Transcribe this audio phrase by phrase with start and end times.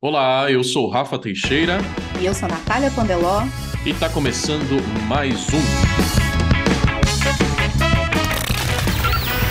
[0.00, 1.78] Olá, eu sou Rafa Teixeira.
[2.20, 3.42] E eu sou Natália Pandeló.
[3.84, 5.58] E está começando mais um.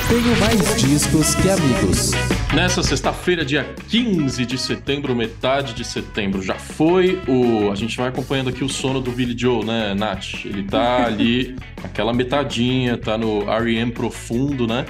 [0.07, 2.11] Tenho mais discos que amigos.
[2.55, 7.69] Nessa sexta-feira, dia 15 de setembro, metade de setembro, já foi o.
[7.69, 10.45] A gente vai acompanhando aqui o sono do Billy Joe, né, Nath?
[10.45, 14.85] Ele tá ali, aquela metadinha, tá no REM profundo, né?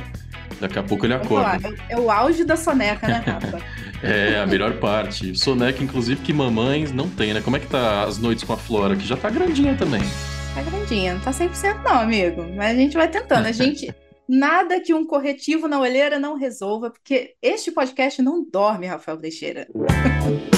[0.62, 1.68] Daqui a pouco ele acorda.
[1.90, 3.60] é, é o auge da soneca, né, Rafa?
[4.02, 5.38] É, a melhor parte.
[5.38, 7.42] Soneca, inclusive, que mamães não tem, né?
[7.42, 8.96] Como é que tá as noites com a Flora?
[8.96, 10.02] Que já tá grandinha também.
[10.54, 12.46] Tá grandinha, não tá 100% não, amigo.
[12.56, 13.46] Mas a gente vai tentando.
[13.46, 13.94] A gente...
[14.30, 19.66] Nada que um corretivo na olheira não resolva, porque este podcast não dorme, Rafael Teixeira.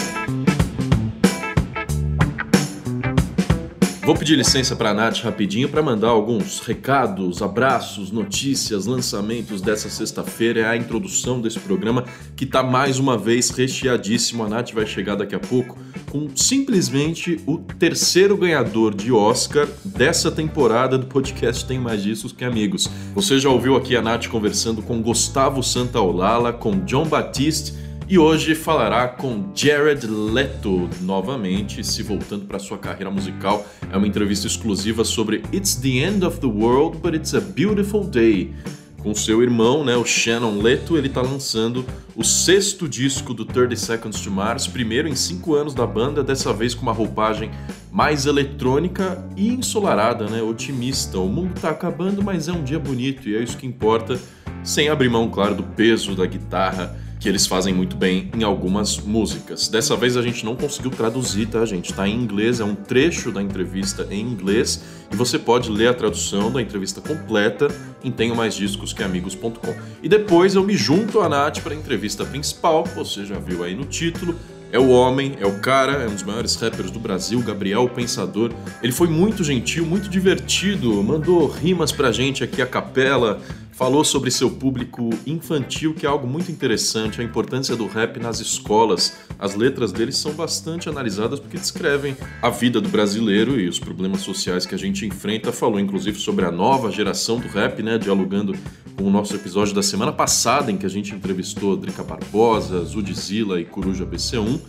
[4.10, 9.88] Vou pedir licença para a Nath rapidinho para mandar alguns recados, abraços, notícias, lançamentos dessa
[9.88, 10.62] sexta-feira.
[10.62, 12.04] É a introdução desse programa
[12.36, 14.44] que está mais uma vez recheadíssimo.
[14.44, 15.78] A Nath vai chegar daqui a pouco
[16.10, 22.44] com simplesmente o terceiro ganhador de Oscar dessa temporada do podcast Tem Mais Discos Que
[22.44, 22.90] Amigos.
[23.14, 28.56] Você já ouviu aqui a Nath conversando com Gustavo Santaolala, com John Batiste e hoje
[28.56, 33.64] falará com Jared Leto novamente, se voltando para sua carreira musical.
[33.92, 38.04] É uma entrevista exclusiva sobre It's the End of the World, but It's a Beautiful
[38.04, 38.52] Day.
[38.98, 41.86] Com seu irmão, né, o Shannon Leto, ele está lançando
[42.16, 46.52] o sexto disco do 30 Seconds to Mars, primeiro em cinco anos da banda, dessa
[46.52, 47.52] vez com uma roupagem
[47.92, 51.20] mais eletrônica e ensolarada, né, otimista.
[51.20, 54.20] O mundo está acabando, mas é um dia bonito e é isso que importa,
[54.64, 58.98] sem abrir mão, claro, do peso da guitarra que eles fazem muito bem em algumas
[58.98, 59.68] músicas.
[59.68, 61.94] Dessa vez a gente não conseguiu traduzir, tá, gente?
[61.94, 64.82] Tá em inglês, é um trecho da entrevista em inglês
[65.12, 67.68] e você pode ler a tradução da entrevista completa
[68.04, 69.76] em tenho mais discos que amigos.com.
[70.02, 73.76] E depois eu me junto à Nath para a entrevista principal, você já viu aí
[73.76, 74.36] no título.
[74.72, 78.52] É o homem, é o cara, é um dos maiores rappers do Brasil, Gabriel Pensador.
[78.84, 83.42] Ele foi muito gentil, muito divertido, mandou rimas pra gente aqui a capela,
[83.80, 88.42] falou sobre seu público infantil, que é algo muito interessante, a importância do rap nas
[88.42, 89.18] escolas.
[89.40, 94.20] As letras deles são bastante analisadas porque descrevem a vida do brasileiro e os problemas
[94.20, 95.54] sociais que a gente enfrenta.
[95.54, 98.54] Falou inclusive sobre a nova geração do rap, né, dialogando
[98.98, 103.62] com o nosso episódio da semana passada em que a gente entrevistou Drica Barbosa, Zudzilla
[103.62, 104.60] e Coruja BC1.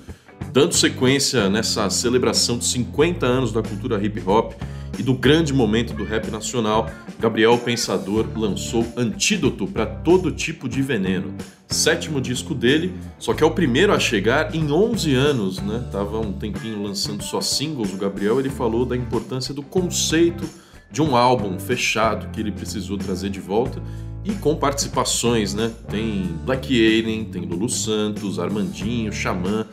[0.53, 4.53] Dando sequência nessa celebração de 50 anos da cultura hip hop,
[4.99, 10.83] e do grande momento do rap nacional, Gabriel Pensador lançou Antídoto para todo tipo de
[10.83, 11.35] veneno.
[11.69, 15.89] Sétimo disco dele, só que é o primeiro a chegar em 11 anos, né?
[15.93, 17.93] Tava um tempinho lançando só singles.
[17.93, 20.45] O Gabriel ele falou da importância do conceito
[20.91, 23.81] de um álbum fechado que ele precisou trazer de volta
[24.25, 25.71] e com participações, né?
[25.89, 29.67] Tem Black Alien, tem Lulu Santos, Armandinho, Xamã.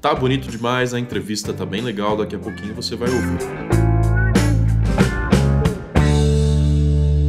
[0.00, 3.73] Tá bonito demais, a entrevista tá bem legal, daqui a pouquinho você vai ouvir.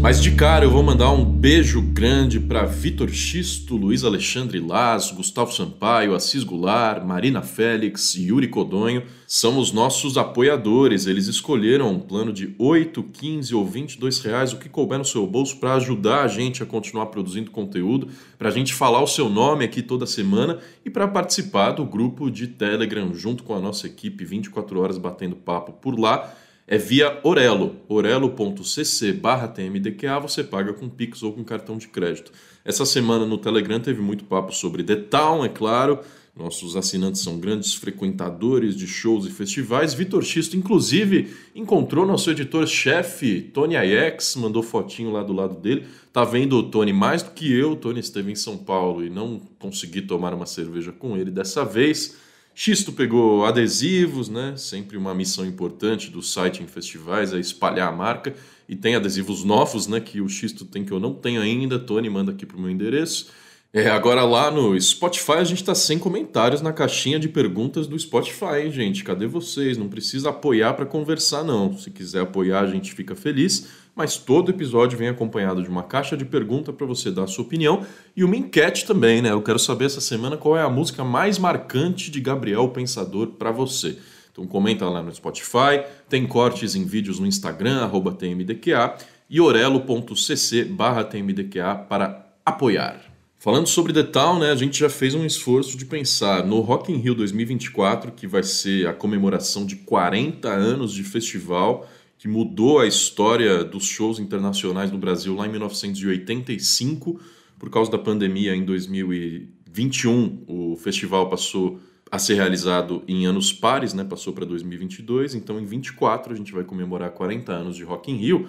[0.06, 5.10] Mas de cara eu vou mandar um beijo grande para Vitor Xisto, Luiz Alexandre Laz,
[5.10, 9.02] Gustavo Sampaio, Assis Goulart, Marina Félix, Yuri Codonho.
[9.26, 11.08] São os nossos apoiadores.
[11.08, 15.26] Eles escolheram um plano de 8, 15 ou 22 reais, o que couber no seu
[15.26, 19.28] bolso, para ajudar a gente a continuar produzindo conteúdo, para a gente falar o seu
[19.28, 23.88] nome aqui toda semana e para participar do grupo de Telegram junto com a nossa
[23.88, 26.32] equipe 24 horas batendo papo por lá
[26.68, 32.32] é via Orelo, orelo.cc barra tmdqa, você paga com Pix ou com cartão de crédito.
[32.64, 36.00] Essa semana no Telegram teve muito papo sobre The Town, é claro,
[36.36, 39.94] nossos assinantes são grandes frequentadores de shows e festivais.
[39.94, 45.86] Vitor Xisto, inclusive, encontrou nosso editor-chefe, Tony Ayex, mandou fotinho lá do lado dele.
[46.12, 47.72] Tá vendo o Tony mais do que eu.
[47.72, 51.64] O Tony esteve em São Paulo e não consegui tomar uma cerveja com ele dessa
[51.64, 52.18] vez.
[52.58, 54.56] Xisto pegou adesivos, né?
[54.56, 58.34] Sempre uma missão importante do site em festivais é espalhar a marca.
[58.68, 60.00] E tem adesivos novos, né?
[60.00, 61.78] Que o Xisto tem que eu não tenho ainda.
[61.78, 63.30] Tony manda aqui pro meu endereço.
[63.78, 68.00] É, agora lá no Spotify a gente está sem comentários na caixinha de perguntas do
[68.00, 69.04] Spotify, hein, gente?
[69.04, 69.78] Cadê vocês?
[69.78, 71.78] Não precisa apoiar para conversar, não.
[71.78, 76.18] Se quiser apoiar, a gente fica feliz mas todo episódio vem acompanhado de uma caixa
[76.18, 77.86] de pergunta para você dar a sua opinião
[78.16, 79.32] e uma enquete também, né?
[79.32, 83.52] Eu quero saber essa semana qual é a música mais marcante de Gabriel Pensador para
[83.52, 83.98] você.
[84.32, 87.90] Então comenta lá no Spotify, tem cortes em vídeos no Instagram,
[88.20, 88.96] tmdqa
[89.30, 90.68] e orelo.cc
[91.10, 93.15] tmdqa para apoiar.
[93.46, 96.92] Falando sobre The Town, né, a gente já fez um esforço de pensar no Rock
[96.92, 101.88] in Rio 2024, que vai ser a comemoração de 40 anos de festival,
[102.18, 107.20] que mudou a história dos shows internacionais no Brasil lá em 1985.
[107.60, 113.94] Por causa da pandemia, em 2021, o festival passou a ser realizado em anos pares,
[113.94, 114.04] né?
[114.04, 118.16] Passou para 2022, então em 24 a gente vai comemorar 40 anos de Rock in
[118.16, 118.48] Rio.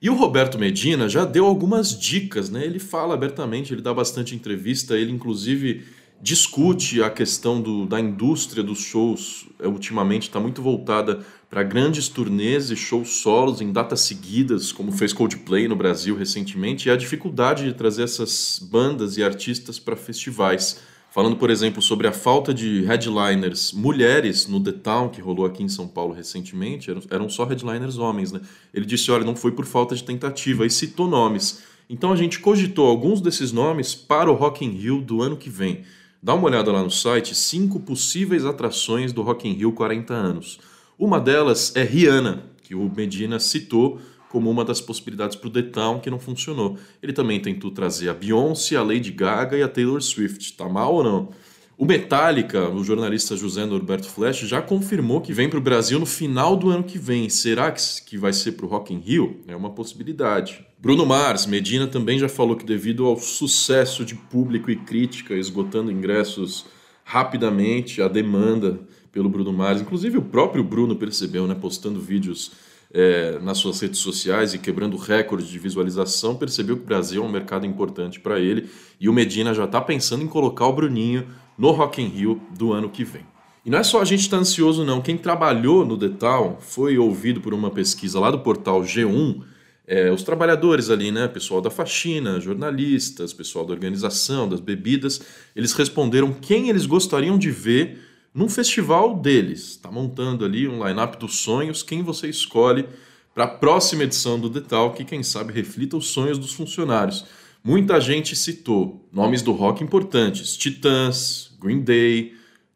[0.00, 2.64] E o Roberto Medina já deu algumas dicas, né?
[2.64, 5.84] Ele fala abertamente, ele dá bastante entrevista, ele inclusive
[6.20, 9.46] discute a questão do, da indústria dos shows.
[9.58, 14.92] É, ultimamente está muito voltada para grandes turnês e shows solos em datas seguidas, como
[14.92, 19.96] fez Coldplay no Brasil recentemente, e a dificuldade de trazer essas bandas e artistas para
[19.96, 20.80] festivais.
[21.18, 25.64] Falando, por exemplo, sobre a falta de headliners mulheres no The Town, que rolou aqui
[25.64, 28.40] em São Paulo recentemente, eram, eram só headliners homens, né?
[28.72, 31.64] Ele disse: olha, não foi por falta de tentativa, e citou nomes.
[31.90, 35.50] Então a gente cogitou alguns desses nomes para o Rock in Rio do ano que
[35.50, 35.82] vem.
[36.22, 40.60] Dá uma olhada lá no site, cinco possíveis atrações do Rock in Rio 40 anos.
[40.96, 45.62] Uma delas é Rihanna, que o Medina citou como uma das possibilidades para o The
[45.62, 46.78] Town que não funcionou.
[47.02, 50.54] Ele também tentou trazer a Beyoncé, a Lady Gaga e a Taylor Swift.
[50.54, 51.28] Tá mal ou não?
[51.76, 56.06] O Metallica, o jornalista José Norberto Flash, já confirmou que vem para o Brasil no
[56.06, 57.28] final do ano que vem.
[57.28, 59.40] Será que vai ser para o Rock in Rio?
[59.46, 60.66] É uma possibilidade.
[60.76, 65.92] Bruno Mars, Medina também já falou que devido ao sucesso de público e crítica, esgotando
[65.92, 66.66] ingressos
[67.04, 68.80] rapidamente, a demanda
[69.12, 72.52] pelo Bruno Mars, inclusive o próprio Bruno percebeu, né, postando vídeos
[72.92, 77.26] é, nas suas redes sociais e quebrando recordes de visualização, percebeu que o Brasil é
[77.26, 78.68] um mercado importante para ele
[78.98, 81.26] e o Medina já está pensando em colocar o Bruninho
[81.56, 83.26] no Rock in Rio do ano que vem.
[83.64, 86.96] E não é só a gente estar tá ansioso não, quem trabalhou no Detal foi
[86.96, 89.42] ouvido por uma pesquisa lá do portal G1,
[89.86, 95.20] é, os trabalhadores ali, né, pessoal da faxina, jornalistas, pessoal da organização, das bebidas,
[95.56, 99.70] eles responderam quem eles gostariam de ver num festival deles.
[99.70, 102.86] Está montando ali um line-up dos sonhos, quem você escolhe
[103.34, 107.24] para a próxima edição do Detal, que quem sabe reflita os sonhos dos funcionários.
[107.62, 112.34] Muita gente citou nomes do rock importantes: Titãs, Green Day,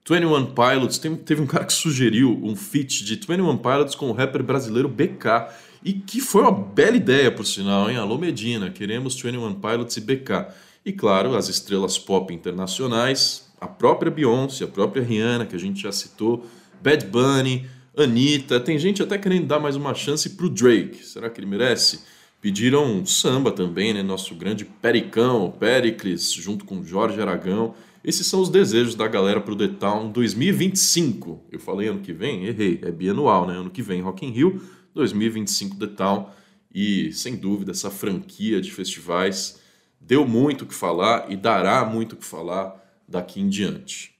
[0.08, 0.98] 21 Pilots.
[0.98, 4.88] Tem, teve um cara que sugeriu um feat de 21 Pilots com o rapper brasileiro
[4.88, 5.48] BK.
[5.84, 7.96] E que foi uma bela ideia, por sinal, hein?
[7.96, 10.46] Alô Medina, queremos 21 Pilots e BK.
[10.84, 15.82] E claro, as estrelas pop internacionais, a própria Beyoncé, a própria Rihanna, que a gente
[15.82, 16.44] já citou,
[16.82, 17.64] Bad Bunny,
[17.96, 18.58] Anitta.
[18.58, 21.06] Tem gente até querendo dar mais uma chance pro Drake.
[21.06, 22.00] Será que ele merece?
[22.40, 24.02] Pediram samba também, né?
[24.02, 27.72] Nosso grande Pericão, Pericles, junto com Jorge Aragão.
[28.04, 31.44] Esses são os desejos da galera pro The Town 2025.
[31.52, 32.46] Eu falei ano que vem?
[32.46, 33.54] Errei, é bianual, né?
[33.54, 34.60] Ano que vem Rock in Rio,
[34.92, 36.26] 2025 The Town.
[36.74, 39.60] E, sem dúvida, essa franquia de festivais
[40.00, 44.12] deu muito o que falar e dará muito o que falar daqui em diante.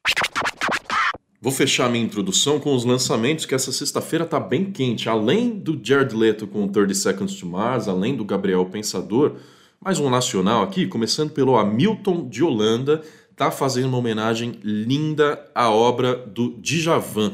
[1.41, 5.09] Vou fechar minha introdução com os lançamentos que essa sexta-feira tá bem quente.
[5.09, 9.37] Além do Jared Leto com 30 Seconds to Mars, além do Gabriel Pensador,
[9.81, 13.03] mais um nacional aqui, começando pelo Hamilton de Holanda,
[13.35, 17.33] tá fazendo uma homenagem linda à obra do Djavan.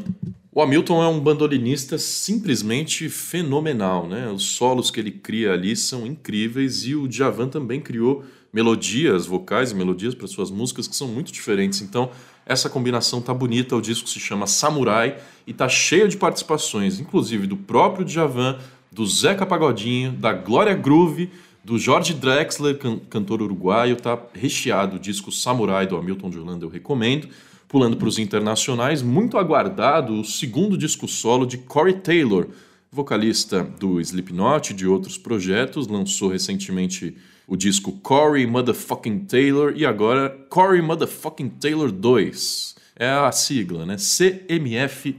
[0.50, 4.30] O Hamilton é um bandolinista simplesmente fenomenal, né?
[4.30, 9.72] Os solos que ele cria ali são incríveis e o Djavan também criou melodias vocais
[9.72, 11.80] e melodias para suas músicas que são muito diferentes.
[11.82, 12.10] Então,
[12.46, 13.76] essa combinação tá bonita.
[13.76, 18.58] O disco se chama Samurai e tá cheio de participações, inclusive do próprio Djavan,
[18.90, 21.30] do Zeca Pagodinho, da Glória Groove,
[21.62, 23.96] do Jorge Drexler, can cantor uruguaio.
[23.96, 27.28] Tá recheado o disco Samurai do Hamilton de Holanda, eu recomendo.
[27.68, 32.46] Pulando para os internacionais, muito aguardado o segundo disco solo de Corey Taylor,
[32.90, 37.14] vocalista do Slipknot e de outros projetos, lançou recentemente
[37.48, 42.76] o disco Corey Motherfucking Taylor e agora Corey Motherfucking Taylor 2.
[42.94, 43.96] É a sigla, né?
[43.96, 45.16] CMF2.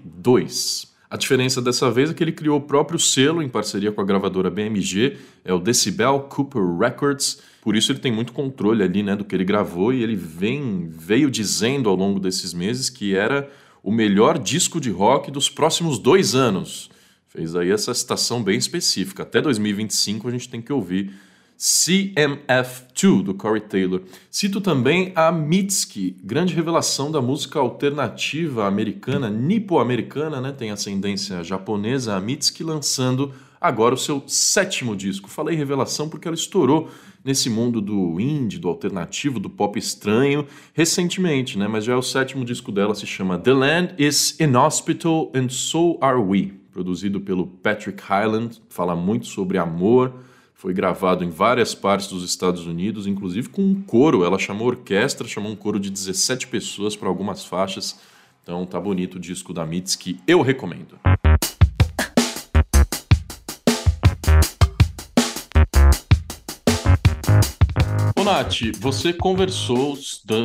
[1.09, 4.05] A diferença dessa vez é que ele criou o próprio selo em parceria com a
[4.05, 7.41] gravadora BMG, é o Decibel Cooper Records.
[7.63, 10.87] Por isso ele tem muito controle ali, né, do que ele gravou e ele vem
[10.87, 13.49] veio dizendo ao longo desses meses que era
[13.81, 16.91] o melhor disco de rock dos próximos dois anos.
[17.27, 19.23] Fez aí essa citação bem específica.
[19.23, 21.11] Até 2025 a gente tem que ouvir
[21.59, 24.01] CMF2, do Corey Taylor.
[24.31, 30.53] Cito também a Mitski, grande revelação da música alternativa americana, nipo-americana, né?
[30.53, 35.29] tem ascendência japonesa, a Mitski lançando agora o seu sétimo disco.
[35.29, 36.89] Falei revelação porque ela estourou
[37.25, 41.67] nesse mundo do indie, do alternativo, do pop estranho, recentemente, né?
[41.67, 45.97] mas já é o sétimo disco dela, se chama The Land is Inhospitable and So
[45.99, 50.28] Are We, produzido pelo Patrick Hyland, fala muito sobre amor,
[50.59, 54.25] foi gravado em várias partes dos Estados Unidos, inclusive com um coro.
[54.25, 57.97] Ela chamou orquestra, chamou um coro de 17 pessoas para algumas faixas.
[58.43, 60.99] Então tá bonito o disco da Mitski, eu recomendo.
[68.25, 69.97] Nath, você conversou,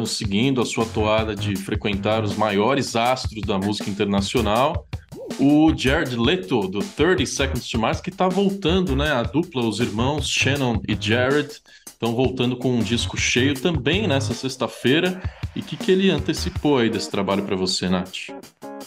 [0.06, 4.86] seguindo a sua toada de frequentar os maiores astros da música internacional,
[5.38, 9.12] o Jared Leto, do 30 Seconds to Mars, que está voltando, né?
[9.12, 14.34] A dupla, os irmãos Shannon e Jared, estão voltando com um disco cheio também nessa
[14.34, 15.22] sexta-feira.
[15.56, 18.28] E o que, que ele antecipou aí desse trabalho para você, Nath?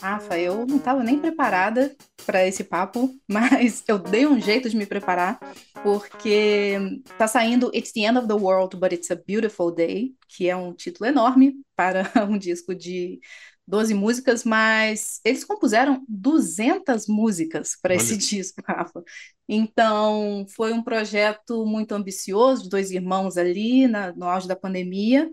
[0.02, 4.78] Rafa, eu não estava nem preparada para esse papo, mas eu dei um jeito de
[4.78, 5.40] me preparar,
[5.82, 10.50] porque tá saindo It's the End of the World, but It's a Beautiful Day, que
[10.50, 13.20] é um título enorme para um disco de
[13.68, 19.04] 12 músicas, mas eles compuseram 200 músicas para esse disco, Rafa.
[19.48, 25.30] Então, foi um projeto muito ambicioso, de dois irmãos ali na, no auge da pandemia,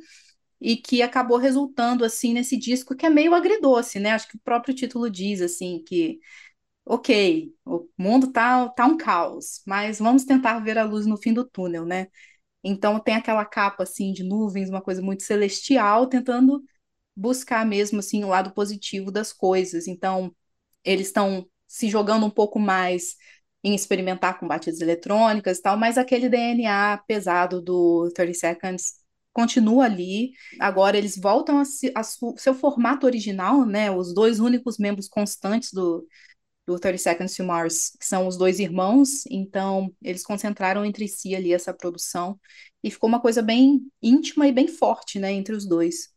[0.60, 4.12] e que acabou resultando assim nesse disco que é meio agridoce, né?
[4.12, 6.18] Acho que o próprio título diz assim que
[6.84, 11.32] ok, o mundo tá, tá um caos, mas vamos tentar ver a luz no fim
[11.32, 12.08] do túnel, né?
[12.64, 16.62] Então tem aquela capa assim de nuvens, uma coisa muito celestial, tentando
[17.16, 19.86] buscar mesmo assim o lado positivo das coisas.
[19.86, 20.34] Então
[20.84, 23.16] eles estão se jogando um pouco mais
[23.62, 28.94] em experimentar com batidas eletrônicas e tal, mas aquele DNA pesado do 30 Seconds
[29.32, 30.32] continua ali.
[30.60, 31.62] Agora eles voltam a,
[31.94, 33.90] a seu formato original, né?
[33.90, 36.06] Os dois únicos membros constantes do,
[36.66, 41.34] do 30 Seconds to Mars, que são os dois irmãos, então eles concentraram entre si
[41.34, 42.38] ali essa produção
[42.82, 46.13] e ficou uma coisa bem íntima e bem forte, né, entre os dois.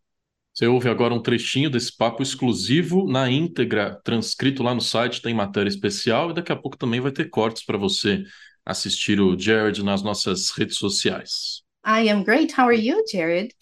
[0.58, 5.32] Você ouve agora um trechinho desse papo exclusivo na íntegra, transcrito lá no site, tem
[5.32, 8.24] matéria especial e daqui a pouco também vai ter cortes para você
[8.66, 11.62] assistir o Jared nas nossas redes sociais.
[11.86, 12.60] I am great.
[12.60, 13.54] How are you, Jared?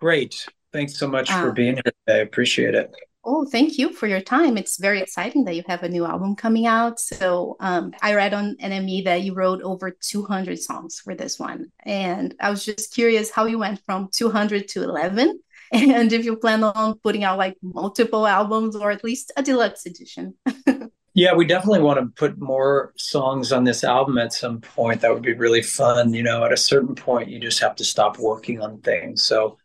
[0.00, 0.46] Great.
[0.72, 1.52] Thanks so much for ah.
[1.52, 1.92] being here.
[2.08, 2.90] I appreciate it.
[3.24, 4.56] Oh, thank you for your time.
[4.56, 6.98] It's very exciting that you have a new album coming out.
[6.98, 11.70] So, um, I read on NME that you wrote over 200 songs for this one.
[11.84, 15.40] And I was just curious how you went from 200 to 11
[15.72, 19.86] and if you plan on putting out like multiple albums or at least a deluxe
[19.86, 20.34] edition.
[21.18, 25.00] Yeah, we definitely want to put more songs on this album at some point.
[25.00, 26.14] That would be really fun.
[26.14, 29.24] You know, at a certain point, you just have to stop working on things.
[29.24, 29.58] So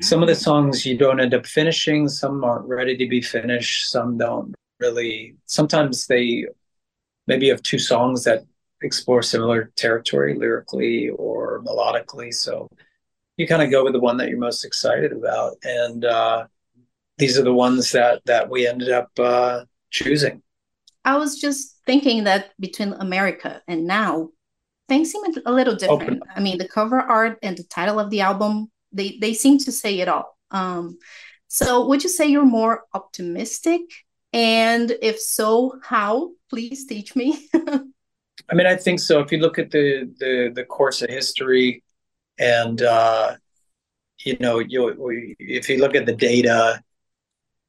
[0.00, 3.90] some of the songs you don't end up finishing, some aren't ready to be finished,
[3.90, 5.36] some don't really.
[5.44, 6.46] Sometimes they
[7.26, 8.44] maybe have two songs that
[8.80, 12.32] explore similar territory lyrically or melodically.
[12.32, 12.66] So
[13.38, 15.56] you kind of go with the one that you're most excited about.
[15.62, 16.46] And uh,
[17.16, 20.42] these are the ones that that we ended up uh, choosing.
[21.04, 24.30] I was just thinking that between America and now,
[24.88, 26.22] things seem a little different.
[26.34, 29.72] I mean, the cover art and the title of the album, they they seem to
[29.72, 30.36] say it all.
[30.50, 30.98] Um,
[31.46, 33.80] so would you say you're more optimistic?
[34.32, 36.32] And if so, how?
[36.50, 37.48] Please teach me.
[37.54, 39.20] I mean, I think so.
[39.20, 41.84] If you look at the the the course of history,
[42.38, 43.36] and uh,
[44.24, 46.82] you know, you if you look at the data,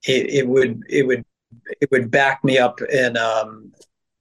[0.07, 1.25] it, it would it would
[1.81, 3.71] it would back me up in um,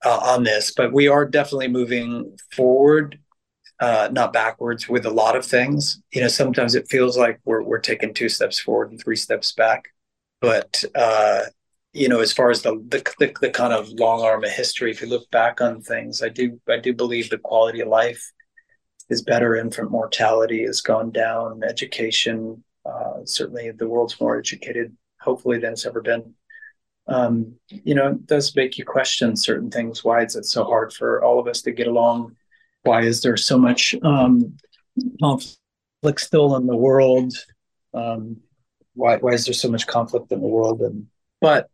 [0.04, 3.18] uh, on this, but we are definitely moving forward,
[3.80, 6.00] uh, not backwards, with a lot of things.
[6.12, 9.52] You know, sometimes it feels like we're we're taking two steps forward and three steps
[9.52, 9.88] back,
[10.40, 11.42] but uh,
[11.92, 14.90] you know, as far as the, the the, the kind of long arm of history,
[14.90, 18.32] if you look back on things, I do I do believe the quality of life
[19.08, 19.56] is better.
[19.56, 21.62] Infant mortality has gone down.
[21.62, 26.34] Education, uh, certainly, the world's more educated, hopefully, than it's ever been
[27.08, 30.04] um, you know, it does make you question certain things.
[30.04, 32.36] Why is it so hard for all of us to get along?
[32.82, 34.56] Why is there so much um,
[35.20, 37.32] conflict still in the world?
[37.94, 38.38] Um,
[38.94, 40.82] why, why is there so much conflict in the world?
[40.82, 41.06] And
[41.40, 41.70] but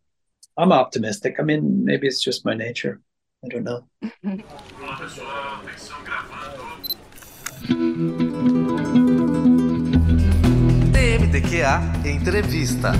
[0.57, 1.37] I'm optimistic.
[1.41, 3.01] I mean, maybe it's just my nature.
[3.45, 3.87] I don't know.
[10.93, 12.91] TMDQA Entrevista.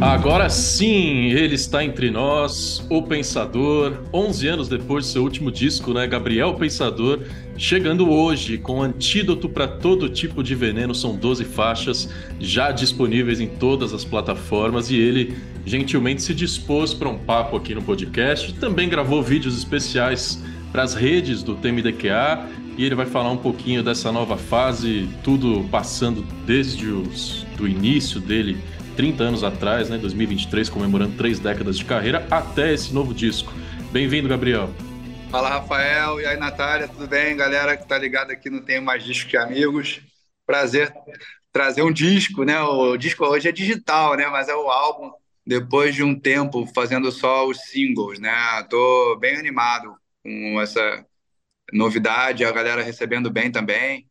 [0.00, 5.92] Agora sim, ele está entre nós, o Pensador, 11 anos depois do seu último disco,
[5.92, 6.06] né?
[6.06, 7.22] Gabriel Pensador,
[7.56, 12.08] chegando hoje com antídoto para todo tipo de veneno, são 12 faixas
[12.38, 17.74] já disponíveis em todas as plataformas e ele gentilmente se dispôs para um papo aqui
[17.74, 18.54] no podcast.
[18.54, 22.48] Também gravou vídeos especiais para as redes do TMDQA
[22.80, 28.18] e ele vai falar um pouquinho dessa nova fase, tudo passando desde os do início
[28.18, 28.56] dele
[28.96, 33.52] 30 anos atrás, né, 2023, comemorando três décadas de carreira, até esse novo disco.
[33.92, 34.70] Bem-vindo, Gabriel.
[35.30, 36.22] Fala, Rafael.
[36.22, 37.36] E aí, Natália, tudo bem?
[37.36, 40.00] Galera que tá ligada aqui no Tenho Mais Disco que Amigos.
[40.46, 40.90] Prazer
[41.52, 42.62] trazer um disco, né?
[42.62, 44.26] O disco hoje é digital, né?
[44.28, 45.10] Mas é o álbum,
[45.46, 48.32] depois de um tempo fazendo só os singles, né?
[48.70, 49.94] Tô bem animado
[50.24, 51.04] com essa
[51.72, 54.08] novidade, a galera recebendo bem também.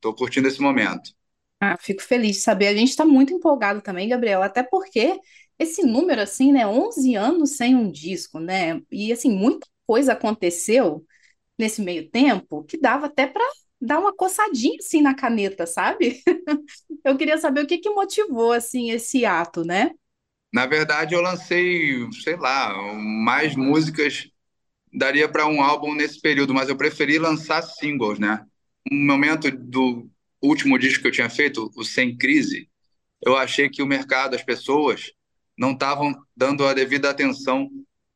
[0.00, 1.12] Tô curtindo esse momento.
[1.60, 2.68] Ah, fico feliz de saber.
[2.68, 5.18] A gente está muito empolgado também, Gabriel, até porque
[5.58, 6.66] esse número, assim, né?
[6.66, 8.80] 11 anos sem um disco, né?
[8.90, 11.04] E, assim, muita coisa aconteceu
[11.58, 13.44] nesse meio tempo que dava até para
[13.80, 16.22] dar uma coçadinha, assim, na caneta, sabe?
[17.04, 19.92] Eu queria saber o que que motivou, assim, esse ato, né?
[20.52, 24.30] Na verdade, eu lancei, sei lá, mais músicas
[24.92, 28.44] daria para um álbum nesse período, mas eu preferi lançar singles, né?
[28.90, 30.08] No momento do
[30.42, 32.68] último disco que eu tinha feito, o Sem Crise,
[33.24, 35.12] eu achei que o mercado, as pessoas,
[35.56, 37.68] não estavam dando a devida atenção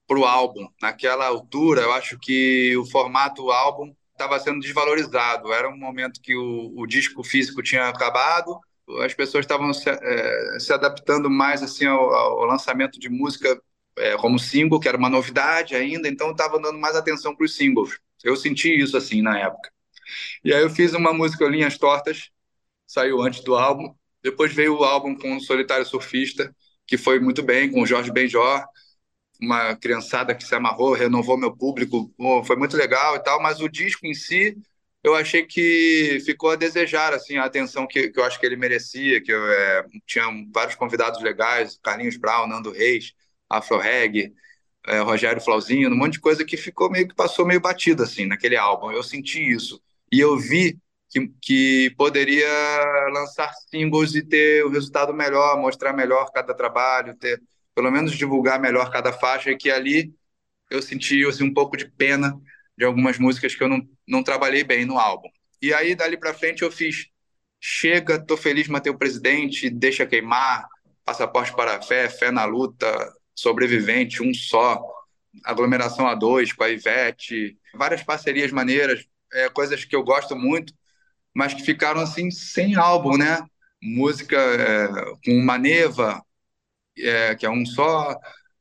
[0.07, 0.69] para o álbum.
[0.81, 5.53] Naquela altura, eu acho que o formato álbum estava sendo desvalorizado.
[5.53, 8.59] Era um momento que o, o disco físico tinha acabado,
[9.01, 13.61] as pessoas estavam se, é, se adaptando mais assim ao, ao lançamento de música
[13.99, 17.55] é, como single, que era uma novidade ainda, então estava dando mais atenção para os
[17.55, 17.99] singles.
[18.23, 19.71] Eu senti isso assim na época.
[20.45, 22.31] E aí eu fiz uma música Linhas Tortas,
[22.87, 23.95] saiu antes do álbum.
[24.23, 26.55] Depois veio o álbum com o Solitário Surfista,
[26.87, 28.65] que foi muito bem, com o Jorge Benjor,
[29.41, 32.13] uma criançada que se amarrou, renovou meu público,
[32.45, 34.57] foi muito legal e tal, mas o disco em si,
[35.03, 38.57] eu achei que ficou a desejar, assim, a atenção que, que eu acho que ele
[38.57, 43.13] merecia, que eu, é, tinha vários convidados legais, Carlinhos Brown, Nando Reis,
[43.59, 44.33] Afro Reg,
[44.87, 48.27] é, Rogério Flauzinho, um monte de coisa que ficou meio que passou meio batido, assim,
[48.27, 49.81] naquele álbum, eu senti isso,
[50.11, 50.79] e eu vi
[51.09, 52.49] que, que poderia
[53.13, 57.41] lançar singles e ter o resultado melhor, mostrar melhor cada trabalho, ter
[57.75, 60.13] pelo menos divulgar melhor cada faixa, e que ali
[60.71, 62.35] eu senti assim, um pouco de pena
[62.77, 65.29] de algumas músicas que eu não, não trabalhei bem no álbum.
[65.61, 67.07] E aí, dali para frente, eu fiz
[67.61, 70.67] Chega, Tô Feliz, Matei o Presidente, Deixa Queimar,
[71.05, 74.83] Passaporte para a Fé, Fé na Luta, Sobrevivente, Um Só,
[75.45, 80.75] Aglomeração A2 com a Ivete, várias parcerias maneiras, é, coisas que eu gosto muito,
[81.35, 83.39] mas que ficaram assim sem álbum, né?
[83.83, 84.89] Música é,
[85.25, 86.23] com Maneva,
[86.99, 88.17] é, que é um só,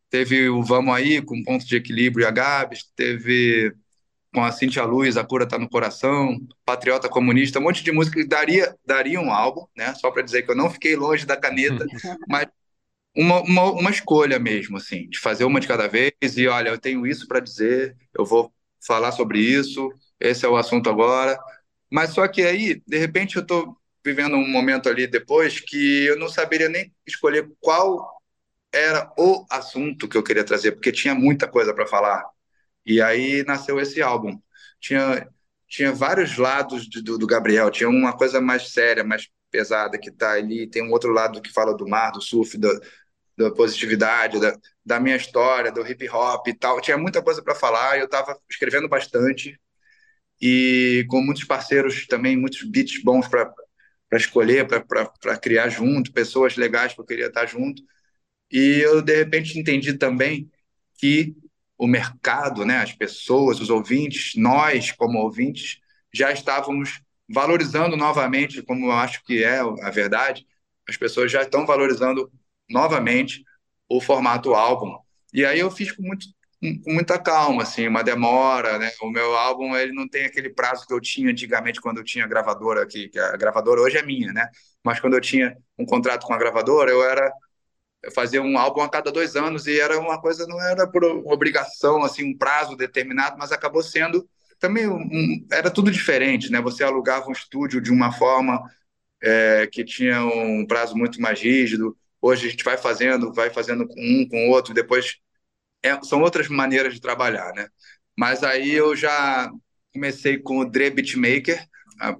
[0.09, 3.73] teve o Vamos Aí com Ponto de Equilíbrio e a Gabs, teve
[4.33, 8.21] com a Cintia Luz, A Cura Tá no Coração, Patriota Comunista, um monte de música
[8.21, 9.93] que daria, daria um álbum, né?
[9.95, 11.85] Só para dizer que eu não fiquei longe da caneta,
[12.29, 12.47] mas
[13.15, 16.77] uma, uma, uma escolha mesmo, assim, de fazer uma de cada vez e olha, eu
[16.79, 18.53] tenho isso para dizer, eu vou
[18.85, 21.37] falar sobre isso, esse é o assunto agora.
[21.91, 26.17] Mas só que aí, de repente, eu estou vivendo um momento ali depois que eu
[26.17, 28.21] não saberia nem escolher qual
[28.73, 32.23] era o assunto que eu queria trazer, porque tinha muita coisa para falar.
[32.85, 34.39] E aí nasceu esse álbum.
[34.79, 35.27] Tinha,
[35.67, 37.69] tinha vários lados do, do Gabriel.
[37.71, 40.67] Tinha uma coisa mais séria, mais pesada que está ali.
[40.69, 42.69] Tem um outro lado que fala do mar, do surf, da,
[43.41, 46.81] da positividade, da, da minha história, do hip hop e tal.
[46.81, 47.99] Tinha muita coisa para falar.
[47.99, 49.59] Eu estava escrevendo bastante
[50.41, 53.53] e com muitos parceiros também, muitos beats bons para
[54.13, 57.83] escolher, para criar junto, pessoas legais que eu queria estar junto.
[58.51, 60.49] E eu, de repente, entendi também
[60.97, 61.35] que
[61.77, 65.79] o mercado, né, as pessoas, os ouvintes, nós, como ouvintes,
[66.13, 70.45] já estávamos valorizando novamente, como eu acho que é a verdade,
[70.87, 72.31] as pessoas já estão valorizando
[72.71, 73.43] novamente
[73.89, 74.97] o formato álbum.
[75.33, 76.25] E aí eu fiz com, muito,
[76.83, 78.91] com muita calma, assim, uma demora, né?
[79.01, 82.27] O meu álbum, ele não tem aquele prazo que eu tinha antigamente quando eu tinha
[82.27, 84.49] gravadora aqui, que a gravadora hoje é minha, né?
[84.83, 87.31] Mas quando eu tinha um contrato com a gravadora, eu era
[88.13, 92.03] fazer um álbum a cada dois anos e era uma coisa não era por obrigação
[92.03, 94.27] assim um prazo determinado mas acabou sendo
[94.59, 98.59] também um, era tudo diferente né você alugava um estúdio de uma forma
[99.21, 103.87] é, que tinha um prazo muito mais rígido hoje a gente vai fazendo vai fazendo
[103.87, 105.17] com um com outro depois
[105.83, 107.67] é, são outras maneiras de trabalhar né
[108.17, 109.51] mas aí eu já
[109.93, 111.67] comecei com o Dre Beatmaker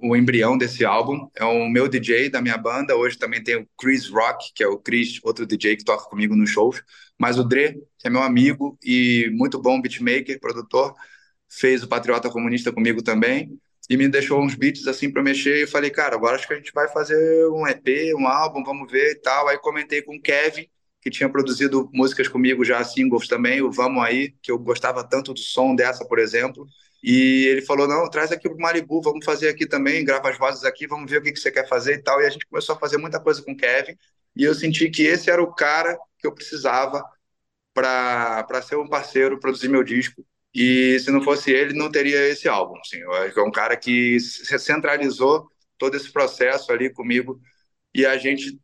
[0.00, 1.28] o embrião desse álbum.
[1.34, 2.96] É o meu DJ da minha banda.
[2.96, 6.36] Hoje também tem o Chris Rock, que é o Chris, outro DJ que toca comigo
[6.36, 6.82] nos shows.
[7.18, 10.94] Mas o Dre, que é meu amigo e muito bom beatmaker, produtor,
[11.48, 13.58] fez o Patriota Comunista comigo também
[13.92, 15.62] e me deixou uns beats assim para mexer.
[15.62, 18.90] E falei, cara, agora acho que a gente vai fazer um EP, um álbum, vamos
[18.90, 19.48] ver e tal.
[19.48, 20.66] Aí comentei com o Kevin,
[20.98, 25.34] que tinha produzido músicas comigo já, singles também, o Vamos Aí, que eu gostava tanto
[25.34, 26.66] do som dessa, por exemplo.
[27.02, 30.38] E ele falou: não, traz aqui para o Malibu, vamos fazer aqui também, grava as
[30.38, 32.18] vozes aqui, vamos ver o que, que você quer fazer e tal.
[32.22, 33.94] E a gente começou a fazer muita coisa com o Kevin,
[34.34, 37.04] e eu senti que esse era o cara que eu precisava
[37.74, 40.24] para ser um parceiro, produzir meu disco.
[40.54, 42.78] E se não fosse ele, não teria esse álbum.
[42.80, 42.98] Assim.
[42.98, 47.40] Eu acho que é um cara que centralizou todo esse processo ali comigo
[47.94, 48.58] e a gente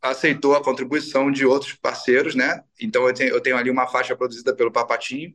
[0.00, 2.62] aceitou a contribuição de outros parceiros, né?
[2.80, 5.32] Então eu tenho, eu tenho ali uma faixa produzida pelo Papatinho,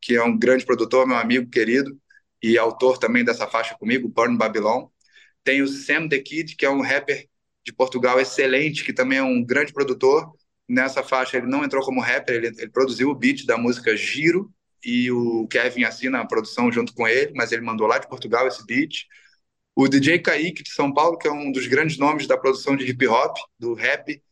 [0.00, 1.98] que é um grande produtor, meu amigo querido,
[2.42, 4.88] e autor também dessa faixa comigo, Burn Babylon.
[5.44, 7.28] Tem o Sam The Kid, que é um rapper
[7.64, 10.32] de Portugal excelente, que também é um grande produtor.
[10.68, 14.50] Nessa faixa ele não entrou como rapper, ele, ele produziu o beat da música Giro,
[14.86, 18.46] e o Kevin assina a produção junto com ele, mas ele mandou lá de Portugal
[18.46, 19.06] esse beat.
[19.74, 22.88] O DJ Kaique de São Paulo, que é um dos grandes nomes da produção de
[22.88, 24.22] hip hop, do rap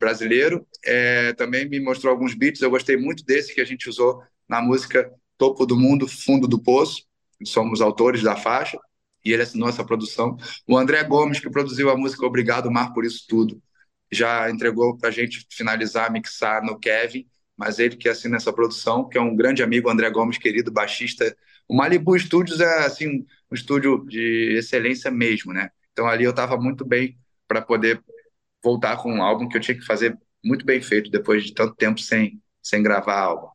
[0.00, 2.62] brasileiro, é, também me mostrou alguns beats.
[2.62, 6.58] Eu gostei muito desse que a gente usou na música Topo do Mundo, Fundo do
[6.58, 7.04] Poço.
[7.44, 8.78] Somos autores da faixa
[9.22, 10.38] e ele assinou essa produção.
[10.66, 13.62] O André Gomes, que produziu a música Obrigado Mar por Isso Tudo,
[14.10, 17.28] já entregou para a gente finalizar, mixar no Kevin
[17.60, 21.36] mas ele que assina essa produção, que é um grande amigo, André Gomes, querido baixista.
[21.68, 25.70] O Malibu Studios é assim um estúdio de excelência mesmo, né?
[25.92, 28.02] Então ali eu estava muito bem para poder
[28.64, 31.74] voltar com um álbum que eu tinha que fazer muito bem feito depois de tanto
[31.76, 33.48] tempo sem sem gravar álbum.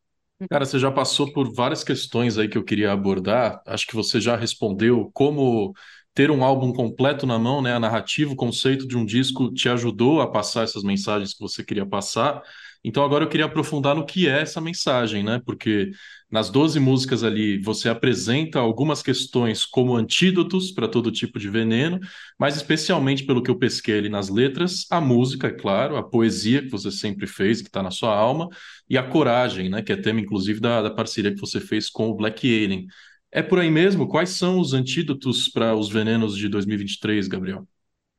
[0.49, 3.61] Cara, você já passou por várias questões aí que eu queria abordar.
[3.65, 5.73] Acho que você já respondeu como
[6.13, 7.73] ter um álbum completo na mão, né?
[7.73, 11.63] A narrativa, o conceito de um disco te ajudou a passar essas mensagens que você
[11.63, 12.41] queria passar.
[12.87, 15.41] Então agora eu queria aprofundar no que é essa mensagem, né?
[15.43, 15.91] Porque
[16.29, 21.99] nas 12 músicas ali você apresenta algumas questões como antídotos para todo tipo de veneno,
[22.39, 26.61] mas especialmente pelo que eu pesquei ali nas letras, a música, é claro, a poesia
[26.61, 28.49] que você sempre fez, que está na sua alma,
[28.89, 29.81] e a coragem, né?
[29.81, 32.85] Que é tema inclusive da, da parceria que você fez com o Black Alien.
[33.31, 34.07] É por aí mesmo?
[34.07, 37.67] Quais são os antídotos para os venenos de 2023, Gabriel?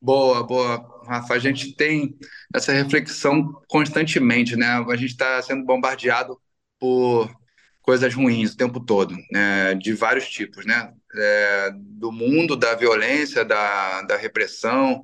[0.00, 1.34] Boa, boa, Rafa.
[1.34, 2.16] A gente tem
[2.54, 4.66] essa reflexão constantemente, né?
[4.88, 6.38] A gente está sendo bombardeado
[6.78, 7.30] por
[7.82, 9.74] coisas ruins o tempo todo, né?
[9.74, 10.92] De vários tipos, né?
[11.14, 15.02] É, do mundo da violência, da, da repressão,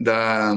[0.00, 0.54] da,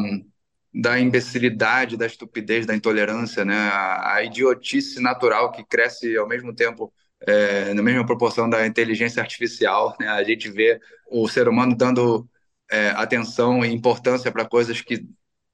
[0.74, 3.56] da imbecilidade, da estupidez, da intolerância, né?
[3.56, 6.92] A, a idiotice natural que cresce ao mesmo tempo
[7.26, 10.08] é, na mesma proporção da inteligência artificial, né?
[10.08, 12.28] A gente vê o ser humano dando
[12.72, 15.06] é, atenção e importância para coisas que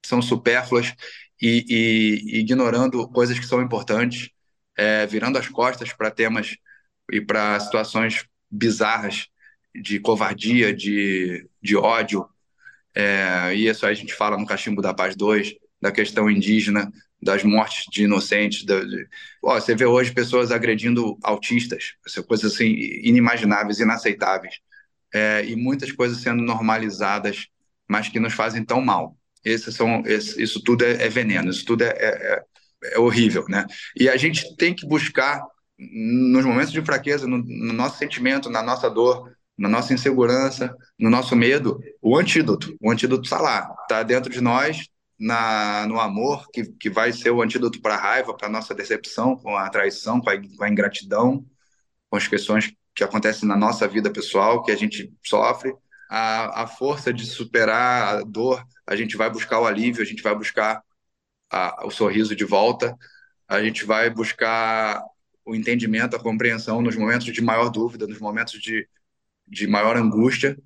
[0.06, 0.94] são supérfluas
[1.42, 4.30] e, e, ignorando coisas que são importantes,
[4.78, 6.56] é, virando as costas para temas
[7.12, 9.28] e para situações bizarras
[9.76, 12.28] de covardia, de, de ódio.
[12.96, 16.92] É, e isso aí a gente fala no Cachimbo da Paz 2, da questão indígena,
[17.22, 18.66] das mortes de inocentes.
[18.66, 19.08] Da, de...
[19.42, 21.96] Você vê hoje pessoas agredindo autistas,
[22.28, 22.68] coisas assim
[23.04, 24.60] inimagináveis, inaceitáveis
[25.14, 27.48] é, e muitas coisas sendo normalizadas,
[27.88, 29.18] mas que nos fazem tão mal.
[29.44, 32.44] Esses são, esse, isso tudo é, é, veneno, isso tudo é, é, é,
[32.94, 33.66] é, horrível, né?
[33.96, 35.42] E a gente tem que buscar,
[35.78, 41.10] nos momentos de fraqueza, no, no nosso sentimento, na nossa dor, na nossa insegurança, no
[41.10, 42.76] nosso medo, o antídoto.
[42.82, 44.88] O antídoto está lá, está dentro de nós,
[45.20, 48.74] na, no amor, que, que vai ser o antídoto para a raiva, para a nossa
[48.74, 51.46] decepção, com a traição, com a, com a ingratidão,
[52.10, 55.74] com as questões que acontece na nossa vida pessoal, que a gente sofre,
[56.10, 60.22] a, a força de superar a dor, a gente vai buscar o alívio, a gente
[60.22, 60.84] vai buscar
[61.50, 62.98] a, o sorriso de volta,
[63.48, 65.02] a gente vai buscar
[65.46, 68.86] o entendimento, a compreensão nos momentos de maior dúvida, nos momentos de,
[69.48, 70.58] de maior angústia.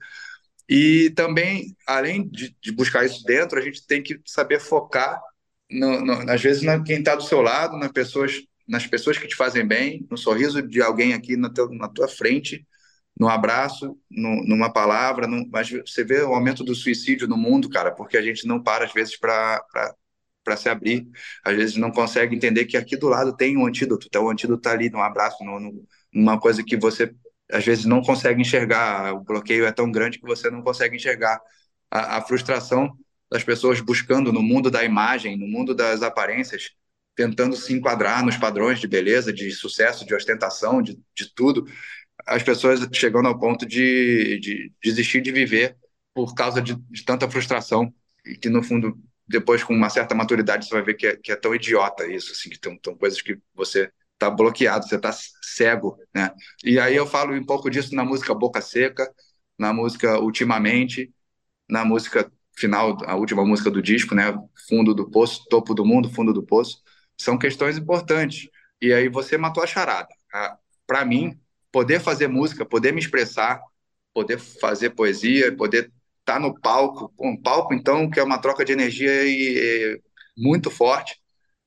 [0.68, 5.22] E também, além de, de buscar isso dentro, a gente tem que saber focar,
[5.70, 9.28] no, no, às vezes, na quem está do seu lado, nas pessoas nas pessoas que
[9.28, 12.66] te fazem bem, no sorriso de alguém aqui na, teu, na tua frente,
[13.20, 15.28] no abraço, no, numa palavra.
[15.28, 18.62] No, mas você vê o aumento do suicídio no mundo, cara, porque a gente não
[18.62, 19.62] para, às vezes, para
[20.58, 21.08] se abrir.
[21.44, 24.08] Às vezes não consegue entender que aqui do lado tem um antídoto.
[24.08, 27.14] Então, o antídoto está ali, num abraço, no, numa coisa que você
[27.52, 29.14] às vezes não consegue enxergar.
[29.14, 31.40] O bloqueio é tão grande que você não consegue enxergar.
[31.92, 32.98] A, a frustração
[33.30, 36.72] das pessoas buscando no mundo da imagem, no mundo das aparências,
[37.16, 41.66] tentando se enquadrar nos padrões de beleza, de sucesso, de ostentação, de, de tudo,
[42.26, 45.78] as pessoas chegando ao ponto de, de desistir de viver
[46.14, 47.94] por causa de, de, tanta frustração
[48.26, 48.98] e que no fundo
[49.28, 52.32] depois com uma certa maturidade você vai ver que é, que é tão idiota isso,
[52.32, 56.32] assim, que tem, coisas que você está bloqueado, você está cego, né?
[56.64, 59.12] E aí eu falo um pouco disso na música Boca Seca,
[59.58, 61.12] na música Ultimamente,
[61.70, 64.34] na música final, a última música do disco, né?
[64.70, 66.84] Fundo do Poço, Topo do Mundo, Fundo do Poço
[67.18, 68.50] são questões importantes.
[68.82, 70.10] E aí você matou a charada.
[70.86, 71.40] Para mim,
[71.72, 73.62] poder fazer música, poder me expressar,
[74.14, 78.64] poder fazer poesia, poder estar tá no palco, um palco então que é uma troca
[78.64, 80.02] de energia e, e,
[80.38, 81.22] muito forte.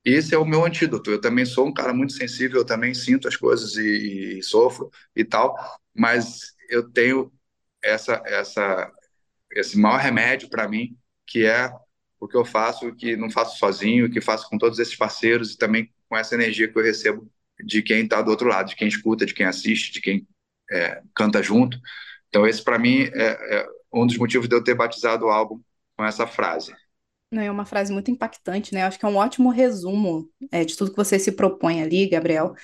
[0.04, 1.11] Esse é o meu antídoto.
[1.11, 4.90] Eu também sou um cara muito sensível, eu também sinto as coisas e, e sofro
[5.14, 5.56] e tal,
[5.94, 7.32] mas eu tenho
[7.82, 8.92] essa essa
[9.52, 11.70] esse maior remédio para mim, que é
[12.18, 15.59] o que eu faço, que não faço sozinho, que faço com todos esses parceiros e
[15.59, 17.31] também com essa energia que eu recebo
[17.64, 20.26] de quem está do outro lado, de quem escuta, de quem assiste, de quem
[20.70, 21.79] é, canta junto.
[22.29, 25.61] Então esse para mim é, é, um dos motivos de eu ter batizado o álbum
[25.96, 26.74] com essa frase.
[27.33, 28.85] É uma frase muito impactante, né?
[28.85, 32.55] Acho que é um ótimo resumo é, de tudo que você se propõe ali, Gabriel.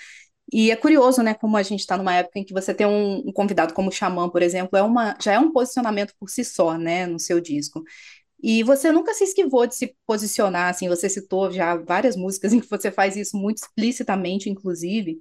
[0.52, 3.26] E é curioso, né, como a gente está numa época em que você tem um,
[3.26, 6.44] um, convidado como o Xamã, por exemplo, é uma, já é um posicionamento por si
[6.44, 7.82] só, né, no seu disco.
[8.42, 12.60] E você nunca se esquivou de se posicionar, assim, você citou já várias músicas em
[12.60, 15.20] que você faz isso muito explicitamente, inclusive.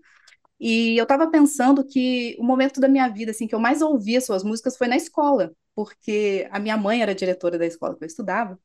[0.59, 4.21] E eu estava pensando que o momento da minha vida, assim, que eu mais ouvia
[4.21, 8.07] suas músicas foi na escola, porque a minha mãe era diretora da escola que eu
[8.07, 8.59] estudava,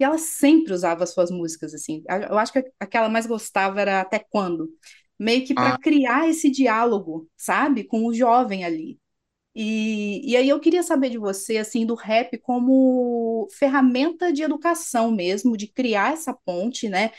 [0.00, 2.02] e ela sempre usava suas músicas, assim.
[2.30, 4.70] Eu acho que a que ela mais gostava era Até Quando,
[5.18, 5.78] meio que para ah.
[5.78, 8.98] criar esse diálogo, sabe, com o jovem ali.
[9.54, 15.10] E, e aí eu queria saber de você, assim, do rap como ferramenta de educação
[15.10, 17.10] mesmo, de criar essa ponte, né?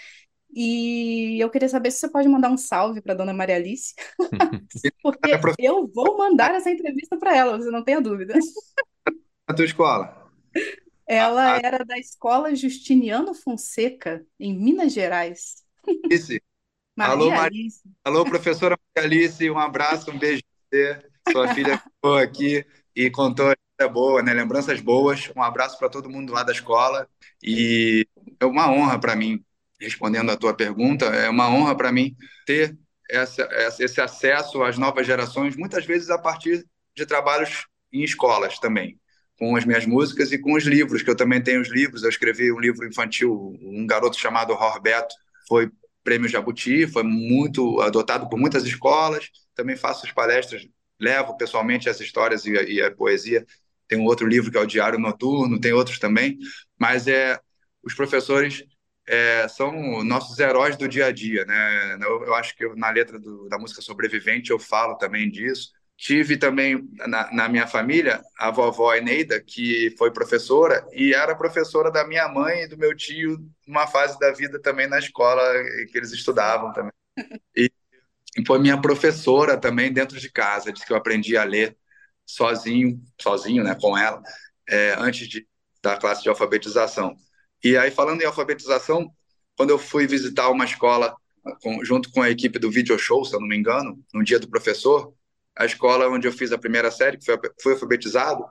[0.55, 3.93] E eu queria saber se você pode mandar um salve para dona Maria Alice,
[5.01, 8.33] porque eu vou mandar essa entrevista para ela, você não tenha dúvida.
[9.47, 10.31] A tua escola?
[11.05, 15.63] Ela era da Escola Justiniano Fonseca, em Minas Gerais.
[16.09, 16.31] Isso.
[16.95, 17.81] Maria Alô, Alice.
[18.05, 21.12] Alô, professora Maria Alice, um abraço, um beijo para você.
[21.31, 24.33] Sua filha ficou aqui e contou história boa, né?
[24.33, 25.31] Lembranças boas.
[25.35, 27.07] Um abraço para todo mundo lá da escola.
[27.41, 28.07] E
[28.39, 29.43] é uma honra para mim,
[29.79, 32.77] respondendo a tua pergunta, é uma honra para mim ter
[33.09, 33.47] essa,
[33.79, 38.99] esse acesso às novas gerações, muitas vezes a partir de trabalhos em escolas também,
[39.37, 42.03] com as minhas músicas e com os livros, que eu também tenho os livros.
[42.03, 45.13] Eu escrevi um livro infantil, um garoto chamado Roberto,
[45.47, 45.69] foi
[46.03, 49.29] prêmio Jabuti, foi muito adotado por muitas escolas.
[49.55, 50.67] Também faço as palestras
[51.03, 53.45] levo pessoalmente as histórias e a, e a, poesia.
[53.87, 56.37] Tem um outro livro que é o Diário Noturno, tem outros também,
[56.79, 57.39] mas é
[57.83, 58.63] os professores
[59.07, 61.97] é, são nossos heróis do dia a dia, né?
[62.01, 65.71] Eu, eu acho que eu, na letra do, da música Sobrevivente eu falo também disso.
[65.95, 71.91] Tive também na, na, minha família a vovó Eneida, que foi professora e era professora
[71.91, 73.37] da minha mãe e do meu tio
[73.67, 75.41] numa fase da vida também na escola
[75.91, 76.91] que eles estudavam também.
[77.55, 77.69] E
[78.45, 81.77] foi minha professora também dentro de casa, disse que eu aprendi a ler
[82.25, 84.21] sozinho, sozinho, né, com ela,
[84.67, 85.47] é, antes de,
[85.81, 87.15] da classe de alfabetização.
[87.63, 89.09] E aí, falando em alfabetização,
[89.55, 91.15] quando eu fui visitar uma escola
[91.61, 94.39] com, junto com a equipe do Video Show, se eu não me engano, no dia
[94.39, 95.13] do professor,
[95.55, 98.43] a escola onde eu fiz a primeira série, que foi, fui alfabetizado,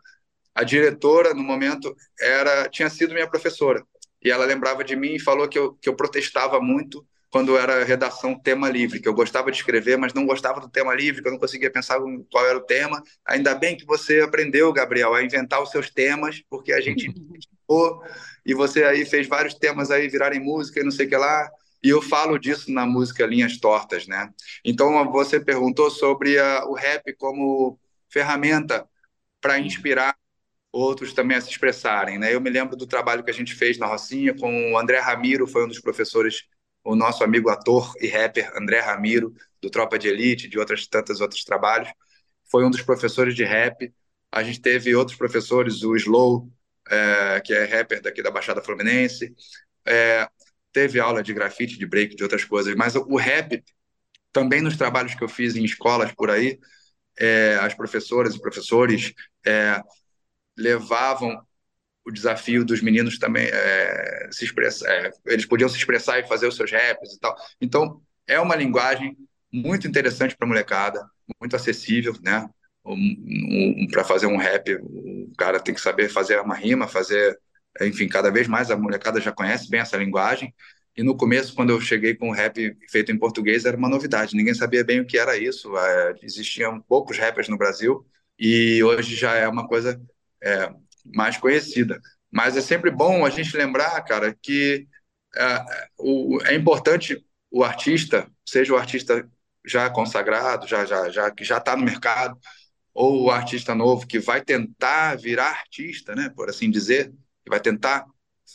[0.55, 3.85] a diretora, no momento, era tinha sido minha professora.
[4.23, 7.83] E ela lembrava de mim e falou que eu, que eu protestava muito quando era
[7.83, 11.29] redação tema livre, que eu gostava de escrever, mas não gostava do tema livre, que
[11.29, 11.99] eu não conseguia pensar
[12.31, 13.03] qual era o tema.
[13.27, 17.11] Ainda bem que você aprendeu, Gabriel, a inventar os seus temas, porque a gente
[18.45, 21.51] e você aí fez vários temas aí virarem música e não sei o que lá.
[21.83, 24.29] E eu falo disso na música Linhas Tortas, né?
[24.63, 28.87] Então você perguntou sobre a, o rap como ferramenta
[29.41, 30.15] para inspirar
[30.71, 32.35] outros também a se expressarem, né?
[32.35, 35.47] Eu me lembro do trabalho que a gente fez na Rocinha com o André Ramiro,
[35.47, 36.43] foi um dos professores
[36.85, 41.21] o nosso amigo ator e rapper André Ramiro, do Tropa de Elite, de outras tantas
[41.21, 41.89] outros trabalhos,
[42.51, 43.93] foi um dos professores de rap.
[44.31, 46.51] A gente teve outros professores, o Slow,
[46.91, 49.35] é, que é rapper daqui da Baixada Fluminense,
[49.87, 50.29] é,
[50.73, 53.63] teve aula de grafite, de break, de outras coisas, mas o rap,
[54.33, 56.59] também nos trabalhos que eu fiz em escolas por aí,
[57.19, 59.13] é, as professoras e professores
[59.47, 59.81] é,
[60.57, 61.41] levavam
[62.05, 66.47] o desafio dos meninos também é, se expressar, é, eles podiam se expressar e fazer
[66.47, 67.37] os seus raps e tal.
[67.61, 69.17] Então, é uma linguagem
[69.53, 71.05] muito interessante para a molecada,
[71.41, 72.49] muito acessível, né?
[72.85, 72.95] Um,
[73.85, 77.39] um, para fazer um rap, o cara tem que saber fazer uma rima, fazer,
[77.81, 80.53] enfim, cada vez mais a molecada já conhece bem essa linguagem.
[80.97, 84.37] E no começo, quando eu cheguei com rap feito em português, era uma novidade.
[84.37, 85.77] Ninguém sabia bem o que era isso.
[85.77, 88.05] É, existiam poucos rappers no Brasil
[88.39, 90.01] e hoje já é uma coisa
[90.43, 90.71] é,
[91.05, 92.01] mais conhecida.
[92.31, 94.87] Mas é sempre bom a gente lembrar, cara, que
[95.37, 95.65] é,
[95.99, 99.29] o, é importante o artista, seja o artista
[99.67, 102.39] já consagrado, já já já que já está no mercado,
[102.95, 107.11] ou o artista novo que vai tentar virar artista, né, por assim dizer,
[107.45, 108.07] que vai tentar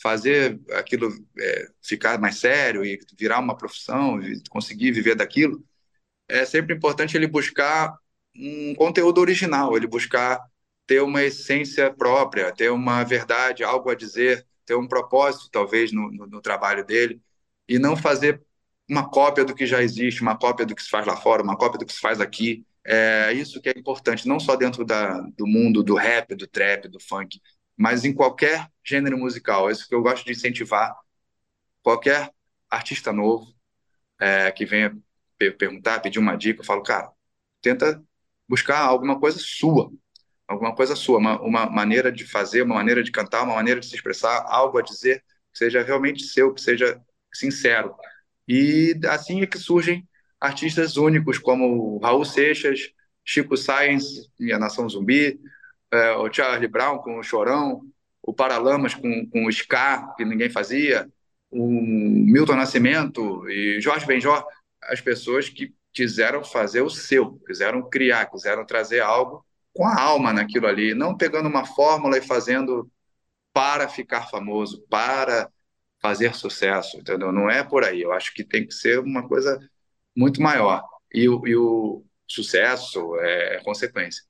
[0.02, 5.64] fazer aquilo é, ficar mais sério e virar uma profissão, e conseguir viver daquilo,
[6.28, 7.94] é sempre importante ele buscar
[8.36, 10.40] um conteúdo original, ele buscar
[10.88, 16.10] ter uma essência própria, ter uma verdade, algo a dizer, ter um propósito, talvez, no,
[16.10, 17.20] no, no, trabalho dele,
[17.68, 18.42] e não fazer
[18.88, 21.58] uma cópia do que já existe, uma cópia do que se faz lá fora, uma
[21.58, 22.66] cópia do que se faz aqui.
[22.86, 26.88] É isso que é importante, não só dentro da, do mundo do rap, do trap,
[26.88, 27.38] do funk,
[27.76, 29.68] mas em qualquer gênero musical.
[29.68, 30.96] É isso que eu gosto de incentivar.
[31.82, 32.32] Qualquer
[32.70, 33.54] artista novo
[34.18, 34.96] é, que venha
[35.58, 37.12] perguntar, pedir uma dica, eu falo, cara,
[37.60, 38.02] tenta
[38.48, 39.92] buscar alguma coisa sua,
[40.48, 43.86] alguma coisa sua, uma, uma maneira de fazer, uma maneira de cantar, uma maneira de
[43.86, 47.00] se expressar, algo a dizer que seja realmente seu, que seja
[47.32, 47.94] sincero.
[48.48, 50.08] E assim é que surgem
[50.40, 52.90] artistas únicos como Raul Seixas,
[53.24, 55.38] Chico Sainz e a Nação Zumbi,
[55.92, 57.82] é, o Charlie Brown com o Chorão,
[58.22, 61.08] o Paralamas com, com o Scar, que ninguém fazia,
[61.50, 64.44] o Milton Nascimento e Jorge Benjor,
[64.82, 69.44] as pessoas que quiseram fazer o seu, quiseram criar, quiseram trazer algo
[69.78, 72.90] com a alma naquilo ali, não pegando uma fórmula e fazendo
[73.52, 75.48] para ficar famoso, para
[76.02, 77.30] fazer sucesso, entendeu?
[77.30, 78.02] Não é por aí.
[78.02, 79.56] Eu acho que tem que ser uma coisa
[80.16, 80.82] muito maior.
[81.14, 84.24] E, e o sucesso é consequência.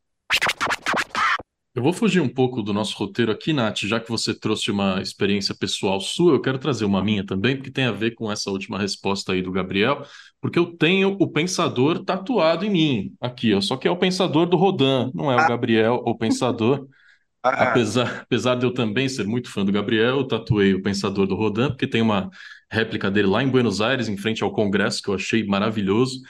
[1.78, 5.00] Eu vou fugir um pouco do nosso roteiro aqui, Nath, já que você trouxe uma
[5.00, 8.50] experiência pessoal sua, eu quero trazer uma minha também, porque tem a ver com essa
[8.50, 10.04] última resposta aí do Gabriel,
[10.40, 14.46] porque eu tenho o pensador tatuado em mim, aqui, ó, só que é o pensador
[14.46, 16.84] do Rodan, não é o Gabriel, o pensador.
[17.40, 17.70] Ah.
[17.70, 21.36] Apesar, apesar de eu também ser muito fã do Gabriel, eu tatuei o pensador do
[21.36, 22.28] Rodan, porque tem uma
[22.68, 26.20] réplica dele lá em Buenos Aires, em frente ao Congresso, que eu achei maravilhoso.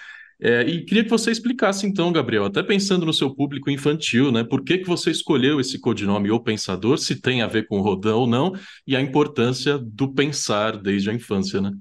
[0.40, 4.44] É, e queria que você explicasse então, Gabriel, até pensando no seu público infantil, né?
[4.44, 8.10] Por que, que você escolheu esse codinome O Pensador, se tem a ver com Rodin
[8.10, 8.52] ou não,
[8.86, 11.72] e a importância do pensar desde a infância, né?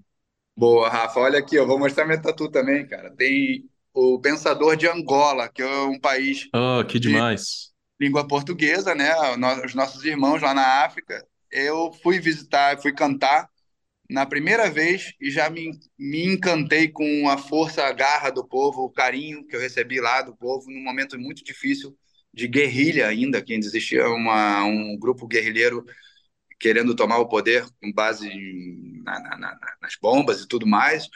[0.58, 1.20] Boa, Rafa.
[1.20, 3.14] Olha aqui, eu vou mostrar minha tatu também, cara.
[3.16, 6.50] Tem o Pensador de Angola, que é um país.
[6.52, 7.72] Ah, que demais.
[8.00, 9.14] língua portuguesa, né?
[9.66, 11.24] Os nossos irmãos lá na África.
[11.52, 13.48] Eu fui visitar, fui cantar
[14.10, 18.84] na primeira vez e já me, me encantei com a força, a garra do povo,
[18.84, 21.98] o carinho que eu recebi lá do povo num momento muito difícil
[22.34, 25.84] de guerrilha ainda, que existia uma, um grupo guerrilheiro
[26.60, 28.30] querendo tomar o poder com base
[29.04, 31.08] na, na, na, nas bombas e tudo mais,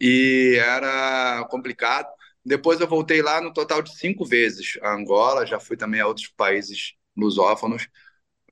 [0.00, 2.08] e era complicado.
[2.44, 6.06] Depois eu voltei lá no total de cinco vezes a Angola, já fui também a
[6.06, 7.88] outros países lusófonos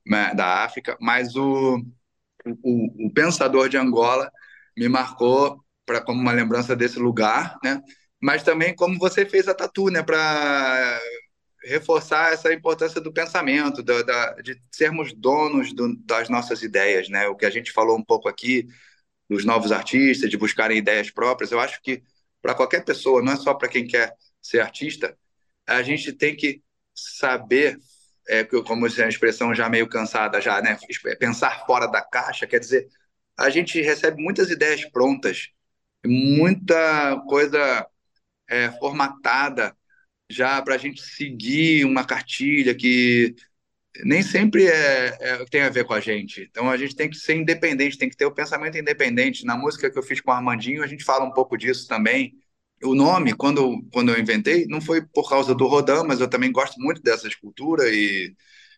[0.05, 1.83] né, da África, mas o
[2.63, 4.31] o, o pensador de Angola
[4.75, 7.81] me marcou para como uma lembrança desse lugar, né?
[8.21, 10.03] Mas também como você fez a tatu, né?
[10.03, 10.99] Para
[11.63, 17.27] reforçar essa importância do pensamento, da, da, de sermos donos do, das nossas ideias, né?
[17.27, 18.67] O que a gente falou um pouco aqui
[19.29, 21.51] dos novos artistas, de buscarem ideias próprias.
[21.51, 22.01] Eu acho que
[22.41, 25.17] para qualquer pessoa, não é só para quem quer ser artista,
[25.65, 26.61] a gente tem que
[26.95, 27.77] saber
[28.27, 30.77] é, como é uma expressão já meio cansada, já, né?
[31.05, 32.87] É pensar fora da caixa, quer dizer,
[33.37, 35.49] a gente recebe muitas ideias prontas,
[36.05, 37.87] muita coisa
[38.49, 39.75] é, formatada
[40.29, 43.35] já para a gente seguir uma cartilha que
[44.05, 46.41] nem sempre é, é, tem a ver com a gente.
[46.49, 49.45] Então a gente tem que ser independente, tem que ter o pensamento independente.
[49.45, 52.33] Na música que eu fiz com o Armandinho, a gente fala um pouco disso também
[52.83, 56.51] o nome, quando, quando eu inventei, não foi por causa do Rodin, mas eu também
[56.51, 58.35] gosto muito dessa escultura, e,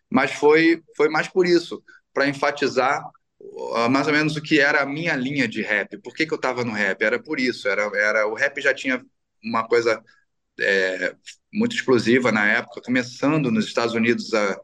[0.08, 1.82] mas foi, foi mais por isso,
[2.12, 3.02] para enfatizar
[3.40, 5.98] uh, mais ou menos o que era a minha linha de rap.
[5.98, 7.02] Por que, que eu estava no rap?
[7.02, 9.04] Era por isso, era, era o rap já tinha
[9.44, 10.02] uma coisa
[10.60, 11.14] é,
[11.52, 14.60] muito explosiva na época, começando nos Estados Unidos a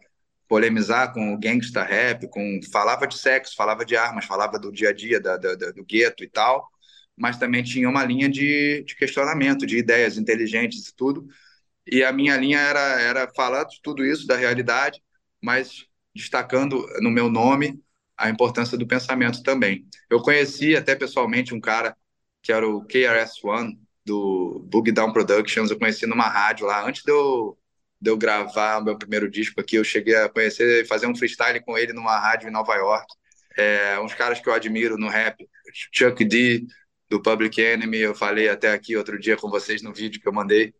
[0.48, 4.90] polemizar com o gangsta rap, com falava de sexo, falava de armas, falava do dia
[4.90, 6.68] a dia da, da, da, do gueto e tal
[7.16, 11.26] mas também tinha uma linha de, de questionamento, de ideias inteligentes e tudo.
[11.86, 15.02] E a minha linha era, era falar de tudo isso, da realidade,
[15.42, 17.80] mas destacando no meu nome
[18.16, 19.86] a importância do pensamento também.
[20.10, 21.96] Eu conheci até pessoalmente um cara
[22.42, 27.10] que era o KRS-One, do Bug Down Productions, eu conheci numa rádio lá, antes de
[27.10, 27.58] eu,
[28.00, 31.60] de eu gravar meu primeiro disco aqui, eu cheguei a conhecer e fazer um freestyle
[31.60, 33.06] com ele numa rádio em Nova York.
[33.58, 35.44] É, uns caras que eu admiro no rap,
[35.92, 36.64] Chuck D,
[37.08, 40.32] do Public Enemy, eu falei até aqui outro dia com vocês no vídeo que eu
[40.32, 40.74] mandei.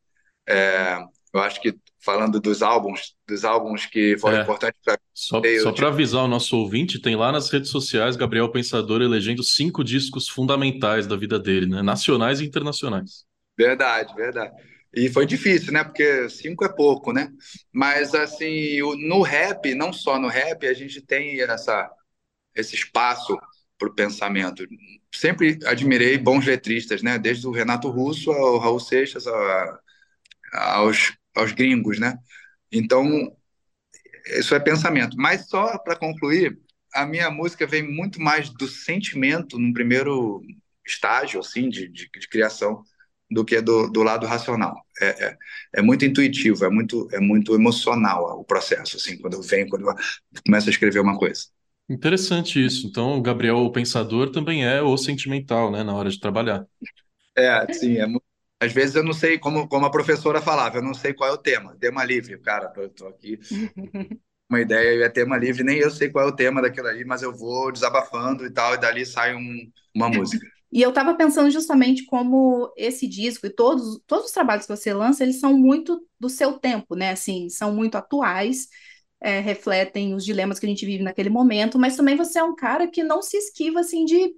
[0.49, 0.99] É,
[1.33, 4.43] eu acho que falando dos álbuns, dos álbuns que foram é.
[4.43, 8.51] importantes para Só, só para avisar o nosso ouvinte, tem lá nas redes sociais Gabriel
[8.51, 11.83] Pensador elegendo cinco discos fundamentais da vida dele, né?
[11.83, 13.25] Nacionais e internacionais.
[13.59, 14.55] Verdade, verdade.
[14.95, 15.85] E foi difícil, né?
[15.85, 17.29] Porque cinco é pouco, né?
[17.73, 21.91] Mas assim, no rap, não só no rap, a gente tem essa,
[22.55, 23.37] esse espaço
[23.79, 24.67] para o pensamento
[25.15, 27.19] sempre admirei bons letristas, né?
[27.19, 29.81] Desde o Renato Russo ao Raul Seixas a,
[30.53, 32.19] aos, aos gringos, né?
[32.71, 33.05] Então,
[34.39, 35.17] isso é pensamento.
[35.17, 36.59] Mas só para concluir,
[36.93, 40.43] a minha música vem muito mais do sentimento no primeiro
[40.87, 42.83] estágio, assim, de, de, de criação,
[43.31, 44.77] do que do, do lado racional.
[45.01, 45.39] É, é,
[45.77, 49.89] é, muito intuitivo, é muito, é muito emocional o processo, assim, quando eu venho, quando
[49.89, 49.95] eu
[50.45, 51.47] começo a escrever uma coisa.
[51.89, 52.87] Interessante isso.
[52.87, 56.67] Então, o Gabriel, o pensador, também é o sentimental, né, na hora de trabalhar.
[57.37, 58.07] É, sim, é,
[58.61, 61.33] às vezes eu não sei, como, como a professora falava, eu não sei qual é
[61.33, 61.77] o tema.
[61.79, 63.39] Tema livre, cara, tô, tô aqui.
[64.49, 67.21] Uma ideia é tema livre, nem eu sei qual é o tema daquilo ali, mas
[67.23, 70.47] eu vou desabafando e tal, e dali sai um, uma música.
[70.71, 74.93] E eu estava pensando justamente como esse disco e todos, todos os trabalhos que você
[74.95, 77.11] lança, eles são muito do seu tempo, né?
[77.11, 78.69] Assim, são muito atuais,
[79.21, 82.55] é, refletem os dilemas que a gente vive naquele momento, mas também você é um
[82.55, 84.35] cara que não se esquiva, assim, de,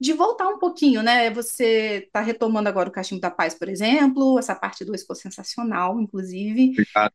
[0.00, 1.30] de voltar um pouquinho, né?
[1.30, 6.00] Você está retomando agora o Cachimbo da Paz, por exemplo, essa parte 2 ficou sensacional,
[6.00, 6.70] inclusive.
[6.70, 7.12] Obrigado.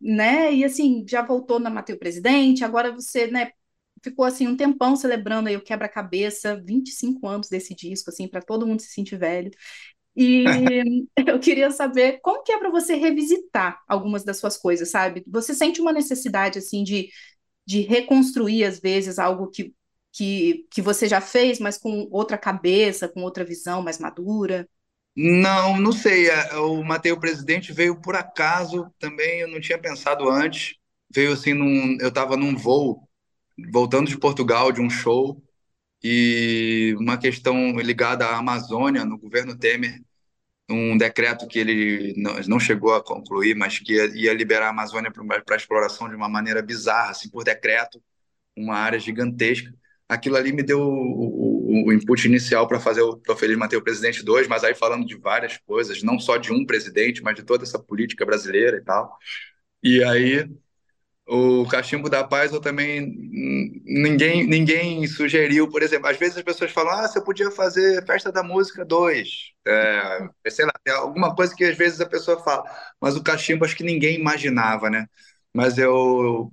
[0.00, 0.54] Né?
[0.54, 3.50] E assim, já voltou na Matei o Presidente, agora você, né,
[4.02, 8.66] ficou assim um tempão celebrando aí o quebra-cabeça, 25 anos desse disco, assim, para todo
[8.66, 9.50] mundo se sentir velho.
[10.16, 15.24] E eu queria saber como que é para você revisitar algumas das suas coisas, sabe?
[15.26, 17.10] Você sente uma necessidade assim de,
[17.66, 19.74] de reconstruir às vezes algo que,
[20.12, 24.68] que, que você já fez, mas com outra cabeça, com outra visão mais madura?
[25.16, 26.28] Não, não sei.
[26.28, 30.74] É, o Matei o Presidente veio por acaso também, eu não tinha pensado antes.
[31.14, 33.08] Veio assim, num, eu estava num voo
[33.72, 35.42] voltando de Portugal de um show
[36.04, 40.02] e uma questão ligada à Amazônia no governo Temer,
[40.70, 42.14] um decreto que ele
[42.46, 46.62] não chegou a concluir, mas que ia, liberar a Amazônia para exploração de uma maneira
[46.62, 48.02] bizarra, assim, por decreto,
[48.56, 49.74] uma área gigantesca.
[50.08, 53.76] Aquilo ali me deu o, o, o input inicial para fazer o Tô Feliz Manter
[53.76, 57.36] o Presidente 2, mas aí falando de várias coisas, não só de um presidente, mas
[57.36, 59.18] de toda essa política brasileira e tal.
[59.82, 60.48] E aí
[61.26, 63.00] o Cachimbo da Paz eu também
[63.84, 68.30] ninguém ninguém sugeriu, por exemplo, às vezes as pessoas falam: "Ah, você podia fazer Festa
[68.30, 69.52] da Música 2".
[69.66, 72.64] É, sei lá, é alguma coisa que às vezes a pessoa fala,
[73.00, 75.06] mas o Cachimbo acho que ninguém imaginava, né?
[75.54, 76.52] Mas eu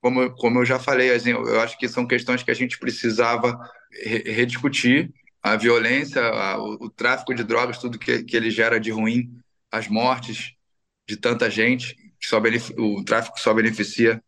[0.00, 3.58] como, como eu já falei, assim, eu acho que são questões que a gente precisava
[4.24, 8.90] rediscutir a violência, a, o, o, tráfico de drogas, tudo que, que ele gera de
[8.90, 9.30] ruim,
[9.70, 10.54] as mortes
[11.08, 12.40] de tanta gente só
[12.78, 14.22] o tráfico só beneficia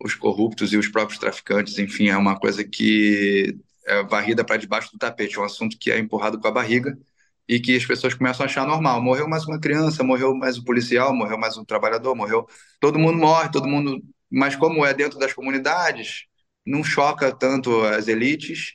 [0.00, 4.92] os corruptos e os próprios traficantes, enfim, é uma coisa que é varrida para debaixo
[4.92, 6.96] do tapete, é um assunto que é empurrado com a barriga
[7.48, 9.02] e que as pessoas começam a achar normal.
[9.02, 12.46] Morreu mais uma criança, morreu mais um policial, morreu mais um trabalhador, morreu.
[12.78, 14.02] Todo mundo morre, todo mundo.
[14.30, 16.26] Mas como é dentro das comunidades,
[16.66, 18.74] não choca tanto as elites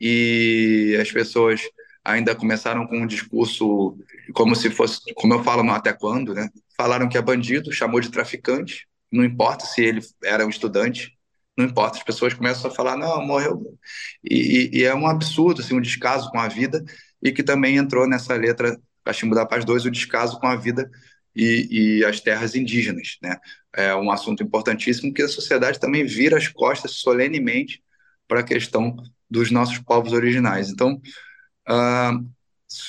[0.00, 1.62] e as pessoas
[2.04, 3.96] ainda começaram com um discurso
[4.32, 6.48] como se fosse, como eu falo no Até Quando, né?
[6.76, 11.16] Falaram que é bandido, chamou de traficante, não importa se ele era um estudante,
[11.56, 13.78] não importa, as pessoas começam a falar, não, morreu.
[14.24, 16.82] E, e é um absurdo, assim, um descaso com a vida,
[17.22, 20.90] e que também entrou nessa letra Cachimbo da Paz 2, o descaso com a vida
[21.34, 23.36] e, e, as terras indígenas, né?
[23.74, 27.82] É um assunto importantíssimo que a sociedade também vira as costas solenemente
[28.28, 28.96] para a questão
[29.30, 30.70] dos nossos povos originais.
[30.70, 31.00] Então,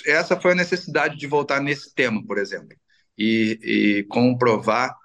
[0.06, 2.76] Essa foi a necessidade de voltar nesse tema, por exemplo,
[3.18, 4.96] e, e, comprovar,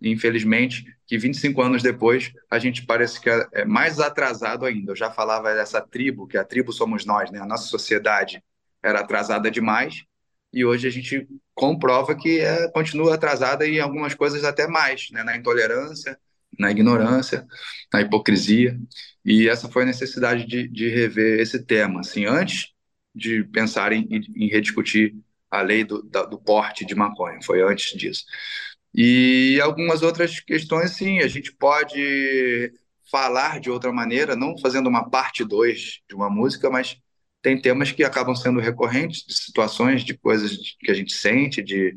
[0.00, 4.92] infelizmente, que 25 anos depois a gente parece que é, é mais atrasado ainda.
[4.92, 7.40] Eu já falava dessa tribo, que a tribo somos nós, né?
[7.40, 8.42] A nossa sociedade
[8.82, 10.04] era atrasada demais
[10.52, 15.22] e hoje a gente comprova que é, continua atrasada em algumas coisas até mais, né?
[15.22, 16.18] Na intolerância,
[16.58, 17.46] na ignorância,
[17.92, 18.78] na hipocrisia.
[19.24, 22.00] E essa foi a necessidade de, de rever esse tema.
[22.00, 22.71] Assim, antes
[23.14, 25.14] de pensar em, em rediscutir
[25.50, 28.24] a lei do, da, do porte de maconha, foi antes disso.
[28.94, 32.72] E algumas outras questões, sim, a gente pode
[33.10, 36.96] falar de outra maneira, não fazendo uma parte 2 de uma música, mas
[37.42, 41.96] tem temas que acabam sendo recorrentes, de situações, de coisas que a gente sente, de,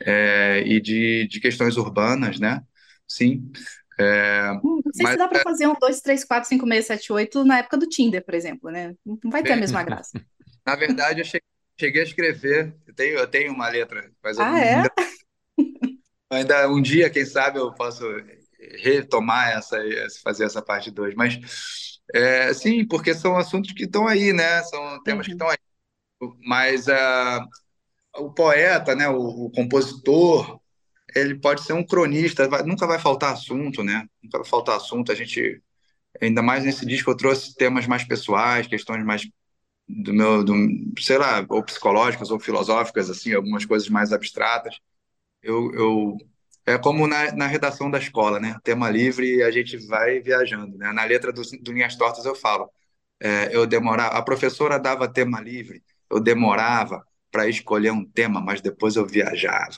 [0.00, 2.62] é, e de, de questões urbanas, né?
[3.06, 3.50] Sim.
[3.98, 6.86] É, não sei mas, se dá para é fazer um 2, 3, 4, 5, 6,
[6.86, 8.94] 7, 8 na época do Tinder, por exemplo, né?
[9.04, 10.12] Não vai ter a mesma graça.
[10.68, 11.24] Na verdade, eu
[11.78, 14.74] cheguei, a escrever, eu tenho, eu tenho uma letra, mas ah, é?
[14.74, 14.92] ainda,
[16.30, 18.04] ainda, um dia, quem sabe, eu posso
[18.76, 19.78] retomar essa,
[20.22, 21.14] fazer essa parte 2.
[21.14, 21.40] Mas
[22.14, 24.62] é, sim, porque são assuntos que estão aí, né?
[24.64, 25.30] São temas uhum.
[25.30, 25.56] que estão aí.
[26.44, 27.48] Mas uh,
[28.18, 30.60] o poeta, né, o, o, compositor,
[31.16, 34.06] ele pode ser um cronista, vai, nunca vai faltar assunto, né?
[34.22, 35.10] Nunca vai faltar assunto.
[35.10, 35.62] A gente,
[36.20, 39.26] ainda mais nesse disco, eu trouxe temas mais pessoais, questões mais
[39.88, 40.54] do meu, do,
[41.00, 44.78] sei lá, ou psicológicas ou filosóficas, assim, algumas coisas mais abstratas.
[45.42, 46.16] Eu, eu
[46.66, 48.58] é como na, na redação da escola, né?
[48.64, 50.92] Tema livre a gente vai viajando, né?
[50.92, 52.70] Na letra do, do Linhas Tortas eu falo,
[53.20, 58.60] é, eu demorava, a professora dava tema livre, eu demorava para escolher um tema, mas
[58.60, 59.76] depois eu viajava.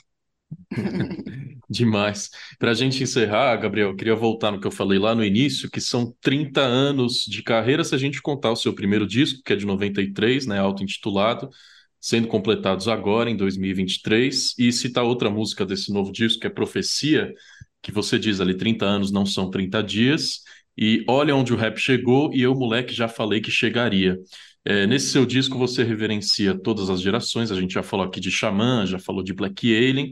[1.71, 2.29] Demais.
[2.59, 5.79] Para a gente encerrar, Gabriel, queria voltar no que eu falei lá no início, que
[5.79, 9.55] são 30 anos de carreira, se a gente contar o seu primeiro disco, que é
[9.55, 11.49] de 93, né, auto-intitulado,
[11.97, 14.53] sendo completados agora em 2023.
[14.57, 17.33] E citar outra música desse novo disco, que é Profecia,
[17.81, 20.41] que você diz ali: 30 anos não são 30 dias.
[20.77, 24.17] E olha onde o rap chegou, e eu, moleque, já falei que chegaria.
[24.65, 28.29] É, nesse seu disco você reverencia todas as gerações, a gente já falou aqui de
[28.29, 30.11] Xamã, já falou de Black Alien.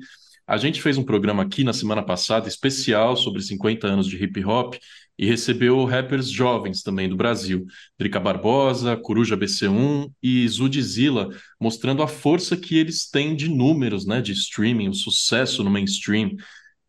[0.50, 4.44] A gente fez um programa aqui na semana passada especial sobre 50 anos de hip
[4.44, 4.74] hop
[5.16, 7.68] e recebeu rappers jovens também do Brasil,
[8.00, 11.30] Drica Barbosa, Coruja BC1 e Zudzilla,
[11.62, 16.36] mostrando a força que eles têm de números, né, de streaming, o sucesso no mainstream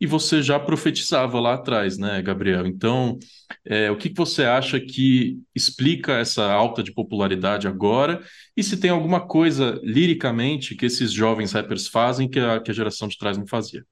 [0.01, 2.65] e você já profetizava lá atrás, né, Gabriel?
[2.65, 3.19] Então,
[3.63, 8.19] é, o que, você acha que explica essa alta de popularidade agora?
[8.57, 12.73] E se tem alguma coisa liricamente que esses jovens rappers fazem que a, que a
[12.73, 13.85] geração de trás não fazia?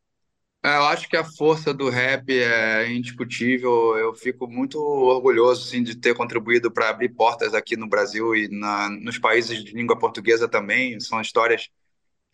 [0.63, 3.95] É, eu acho que a força do rap é indiscutível.
[3.95, 8.47] Eu fico muito orgulhoso assim, de ter contribuído para abrir portas aqui no Brasil e
[8.49, 10.99] na, nos países de língua portuguesa também.
[10.99, 11.69] São histórias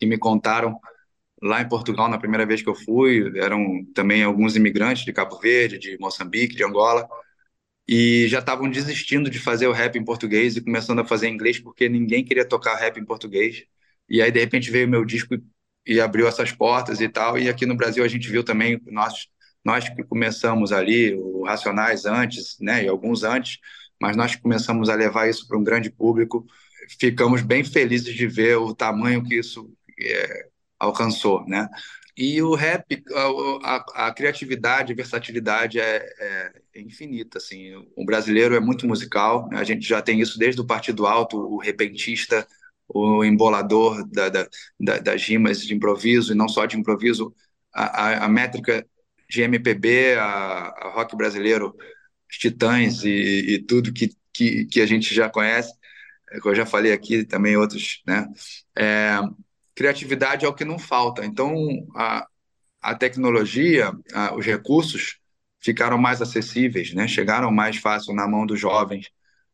[0.00, 0.80] que me contaram
[1.42, 5.38] lá em Portugal, na primeira vez que eu fui, eram também alguns imigrantes de Cabo
[5.38, 7.08] Verde, de Moçambique, de Angola,
[7.88, 11.34] e já estavam desistindo de fazer o rap em português e começando a fazer em
[11.34, 13.64] inglês porque ninguém queria tocar rap em português.
[14.08, 15.36] E aí, de repente, veio meu disco
[15.86, 17.38] e abriu essas portas e tal.
[17.38, 19.28] E aqui no Brasil a gente viu também, nós,
[19.64, 23.58] nós que começamos ali, o Racionais antes, né, e alguns antes,
[24.00, 26.44] mas nós começamos a levar isso para um grande público.
[27.00, 30.48] Ficamos bem felizes de ver o tamanho que isso é,
[30.78, 31.68] alcançou, né?
[32.16, 37.74] E o rap, a, a, a criatividade, a versatilidade é, é, infinita, assim.
[37.94, 39.58] O brasileiro é muito musical, né?
[39.58, 42.46] a gente já tem isso desde o Partido Alto, o repentista,
[42.88, 44.48] o embolador da, da,
[44.80, 47.34] da, das rimas de improviso, e não só de improviso,
[47.72, 48.86] a, a métrica
[49.28, 51.74] de MPB, a, rock brasileiro,
[52.30, 55.72] os Titãs e, e tudo que, que, que, a gente já conhece,
[56.30, 58.26] é, que eu já falei aqui também outros, né?
[58.76, 59.18] É,
[59.76, 61.24] criatividade é o que não falta.
[61.24, 61.54] Então,
[61.94, 62.26] a,
[62.80, 65.18] a tecnologia, a, os recursos
[65.60, 67.06] ficaram mais acessíveis, né?
[67.06, 69.10] chegaram mais fácil na mão dos jovens.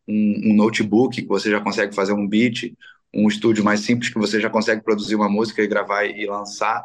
[0.08, 2.72] Um, um, notebook que você já consegue fazer um beat,
[3.14, 6.84] um estúdio mais simples que você já consegue produzir uma música e gravar e lançar.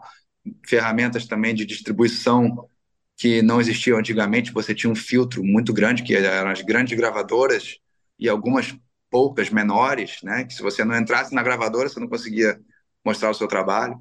[0.66, 2.68] Ferramentas também de distribuição
[3.16, 4.52] que não existiam antigamente.
[4.52, 7.78] Você tinha um filtro muito grande, que eram as grandes gravadoras
[8.20, 8.76] e algumas
[9.10, 10.44] poucas menores, né?
[10.44, 12.60] Que se você não entrasse na gravadora, você não conseguia
[13.08, 13.98] mostrar o seu trabalho.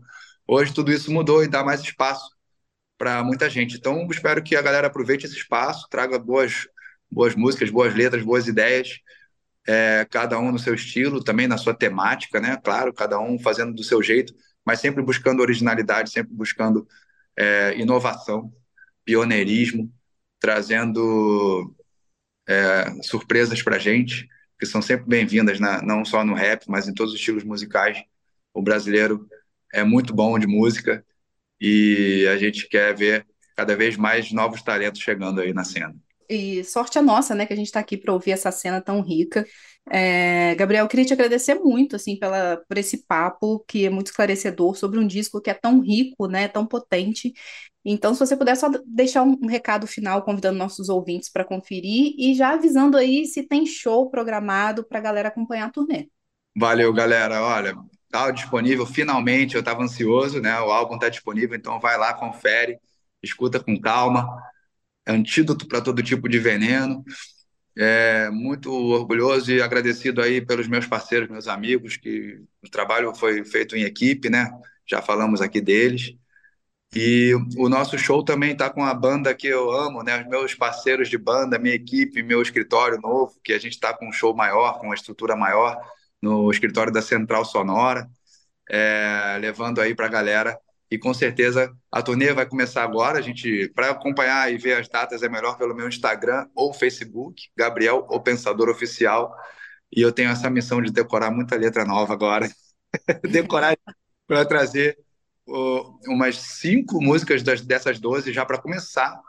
[0.47, 2.29] Hoje tudo isso mudou e dá mais espaço
[2.99, 3.77] para muita gente.
[3.77, 6.67] Então, espero que a galera aproveite esse espaço, traga boas,
[7.11, 9.01] boas músicas, boas letras, boas ideias,
[9.69, 12.57] é, cada um no seu estilo, também na sua temática, né?
[12.63, 14.35] Claro, cada um fazendo do seu jeito,
[14.65, 16.87] mas sempre buscando originalidade, sempre buscando
[17.37, 18.53] é, inovação,
[19.05, 19.93] pioneirismo,
[20.41, 21.75] trazendo
[22.49, 24.29] é, surpresas para gente,
[24.59, 28.03] que são sempre bem-vindas, não só no rap, mas em todos os estilos musicais
[28.57, 29.29] o brasileiro
[29.73, 31.05] é muito bom de música
[31.61, 33.27] e a gente quer ver
[33.57, 35.95] cada vez mais novos talentos chegando aí na cena.
[36.29, 39.01] E sorte a nossa, né, que a gente está aqui para ouvir essa cena tão
[39.01, 39.47] rica.
[39.89, 44.75] É, Gabriel, queria te agradecer muito, assim, pela, por esse papo que é muito esclarecedor
[44.75, 47.33] sobre um disco que é tão rico, né, tão potente.
[47.85, 52.15] Então, se você puder só deixar um, um recado final, convidando nossos ouvintes para conferir
[52.19, 56.09] e já avisando aí se tem show programado para a galera acompanhar a turnê.
[56.57, 57.41] Valeu, galera.
[57.43, 57.75] Olha,
[58.33, 60.59] Disponível, finalmente, eu estava ansioso, né?
[60.61, 62.79] O álbum está disponível, então vai lá, confere,
[63.23, 64.27] escuta com calma.
[65.07, 67.05] É antídoto para todo tipo de veneno.
[67.79, 73.45] É, muito orgulhoso e agradecido aí pelos meus parceiros, meus amigos, que o trabalho foi
[73.45, 74.51] feito em equipe, né?
[74.87, 76.15] Já falamos aqui deles.
[76.95, 80.23] E o nosso show também está com a banda que eu amo, né?
[80.23, 84.09] Os meus parceiros de banda, minha equipe, meu escritório novo, que a gente está com
[84.09, 85.79] um show maior, com uma estrutura maior
[86.27, 88.09] no escritório da Central Sonora,
[88.69, 90.59] é, levando aí para a galera.
[90.91, 93.19] E com certeza a turnê vai começar agora.
[93.19, 97.49] A gente, para acompanhar e ver as datas, é melhor pelo meu Instagram ou Facebook,
[97.57, 99.35] Gabriel, o Pensador Oficial.
[99.95, 102.49] E eu tenho essa missão de decorar muita letra nova agora.
[103.31, 103.77] decorar
[104.27, 104.99] para trazer
[105.47, 109.21] uh, umas cinco músicas das, dessas 12 já para começar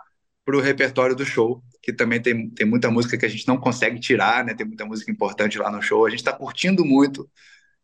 [0.47, 3.59] para o repertório do show, que também tem, tem muita música que a gente não
[3.59, 4.53] consegue tirar, né?
[4.53, 6.05] Tem muita música importante lá no show.
[6.05, 7.29] A gente está curtindo muito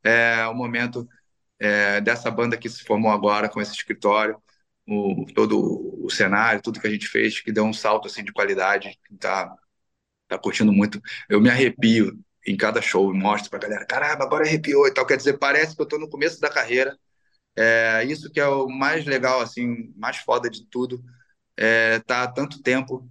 [0.01, 1.05] é, o momento
[1.59, 4.41] é, dessa banda que se formou agora com esse escritório,
[4.88, 5.59] o, todo
[6.05, 8.97] o cenário, tudo que a gente fez, que deu um salto assim de qualidade.
[9.20, 9.53] Tá,
[10.30, 11.01] tá curtindo muito.
[11.28, 15.05] Eu me arrepio em cada show, mostro para a galera, caramba, agora arrepiou e tal.
[15.05, 16.97] Quer dizer, parece que eu estou no começo da carreira.
[17.57, 21.03] É isso que é o mais legal, assim, mais foda de tudo
[21.58, 23.10] é, tá há tanto tempo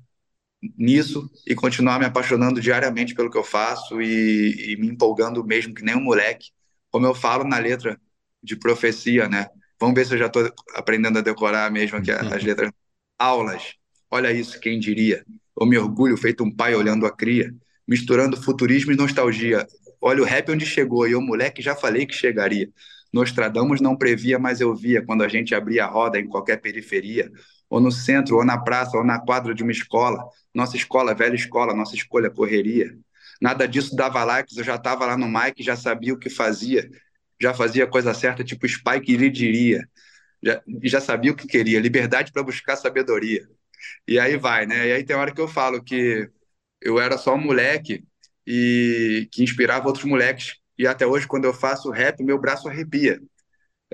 [0.76, 5.74] nisso e continuar me apaixonando diariamente pelo que eu faço e, e, me empolgando mesmo
[5.74, 6.50] que nem um moleque
[6.90, 7.98] como eu falo na letra
[8.42, 9.48] de profecia, né?
[9.80, 12.70] Vamos ver se eu já estou aprendendo a decorar mesmo aqui as letras.
[13.18, 13.74] Aulas,
[14.10, 15.24] olha isso, quem diria?
[15.58, 17.52] Eu me orgulho feito um pai olhando a cria,
[17.88, 19.66] misturando futurismo e nostalgia.
[20.00, 22.68] Olha o rap onde chegou, e eu, moleque, já falei que chegaria.
[23.12, 27.30] Nostradamus não previa, mas eu via quando a gente abria a roda em qualquer periferia,
[27.72, 30.22] ou no centro, ou na praça, ou na quadra de uma escola.
[30.54, 32.94] Nossa escola, velha escola, nossa escolha, correria.
[33.40, 36.88] Nada disso dava likes, eu já estava lá no mic, já sabia o que fazia,
[37.40, 39.88] já fazia coisa certa, tipo Spike lhe diria,
[40.42, 43.48] já, já sabia o que queria, liberdade para buscar sabedoria.
[44.08, 44.88] E aí vai, né?
[44.88, 46.30] E aí tem hora que eu falo que
[46.80, 48.04] eu era só um moleque
[48.46, 50.56] e que inspirava outros moleques.
[50.78, 53.20] E até hoje, quando eu faço rap, meu braço arrepia.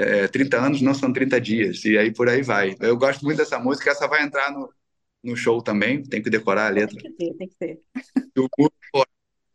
[0.00, 2.76] É, 30 anos não são 30 dias, e aí por aí vai.
[2.78, 4.72] Eu gosto muito dessa música, essa vai entrar no,
[5.24, 6.96] no show também, tem que decorar a letra.
[7.02, 7.80] Tem que ter, tem que ter.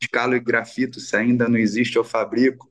[0.02, 2.70] escalo e grafito, se ainda não existe, eu fabrico.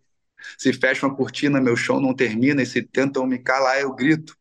[0.59, 4.37] Se fecha uma cortina, meu show não termina, e se tentam me calar, eu grito.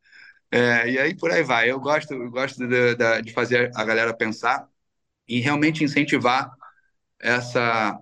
[0.51, 1.71] É, e aí por aí vai.
[1.71, 4.67] Eu gosto, eu gosto de, de, de, fazer a galera pensar
[5.25, 6.51] e realmente incentivar
[7.19, 7.97] essa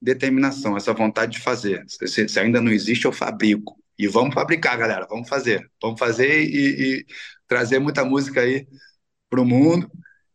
[0.00, 1.84] determinação, essa vontade de fazer.
[1.86, 3.81] Se, se ainda não existe, eu fabrico.
[3.98, 5.06] E vamos fabricar, galera.
[5.08, 5.70] Vamos fazer.
[5.80, 7.06] Vamos fazer e, e
[7.46, 8.66] trazer muita música aí
[9.28, 9.90] para o mundo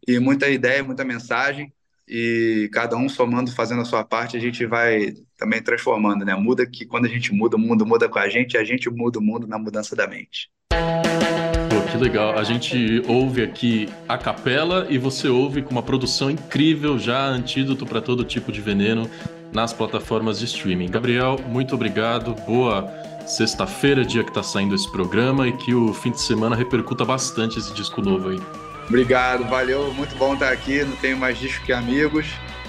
[0.08, 1.72] e muita ideia, muita mensagem
[2.08, 6.34] e cada um somando, fazendo a sua parte, a gente vai também transformando, né?
[6.36, 8.90] Muda que quando a gente muda, o mundo muda com a gente e a gente
[8.90, 10.50] muda o mundo na mudança da mente.
[10.72, 12.38] Pô, que legal.
[12.38, 17.86] A gente ouve aqui a capela e você ouve com uma produção incrível, já antídoto
[17.86, 19.10] para todo tipo de veneno
[19.52, 20.90] nas plataformas de streaming.
[20.90, 22.34] Gabriel, muito obrigado.
[22.46, 22.90] Boa
[23.28, 27.60] sexta-feira, dia que está saindo esse programa e que o fim de semana repercuta bastante
[27.60, 28.40] esse disco novo aí.
[28.88, 30.84] Obrigado, valeu, muito bom estar aqui.
[30.84, 32.26] Não tenho mais disco que amigos.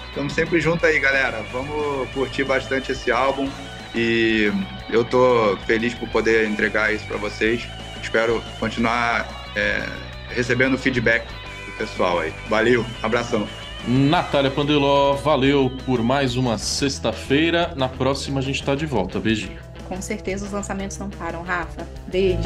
[0.09, 1.45] Estamos sempre juntos aí, galera.
[1.53, 3.49] Vamos curtir bastante esse álbum
[3.95, 4.51] e
[4.91, 7.67] eu tô feliz por poder entregar isso para vocês.
[8.03, 9.87] Espero continuar é,
[10.31, 11.27] recebendo feedback
[11.67, 12.33] do pessoal aí.
[12.49, 13.47] Valeu, abração.
[13.87, 17.73] Natália Pandeló, valeu por mais uma sexta-feira.
[17.77, 19.21] Na próxima a gente está de volta.
[19.21, 19.68] Beijinho.
[19.89, 21.87] Com certeza os lançamentos não param, Rafa.
[22.07, 22.39] Beijo.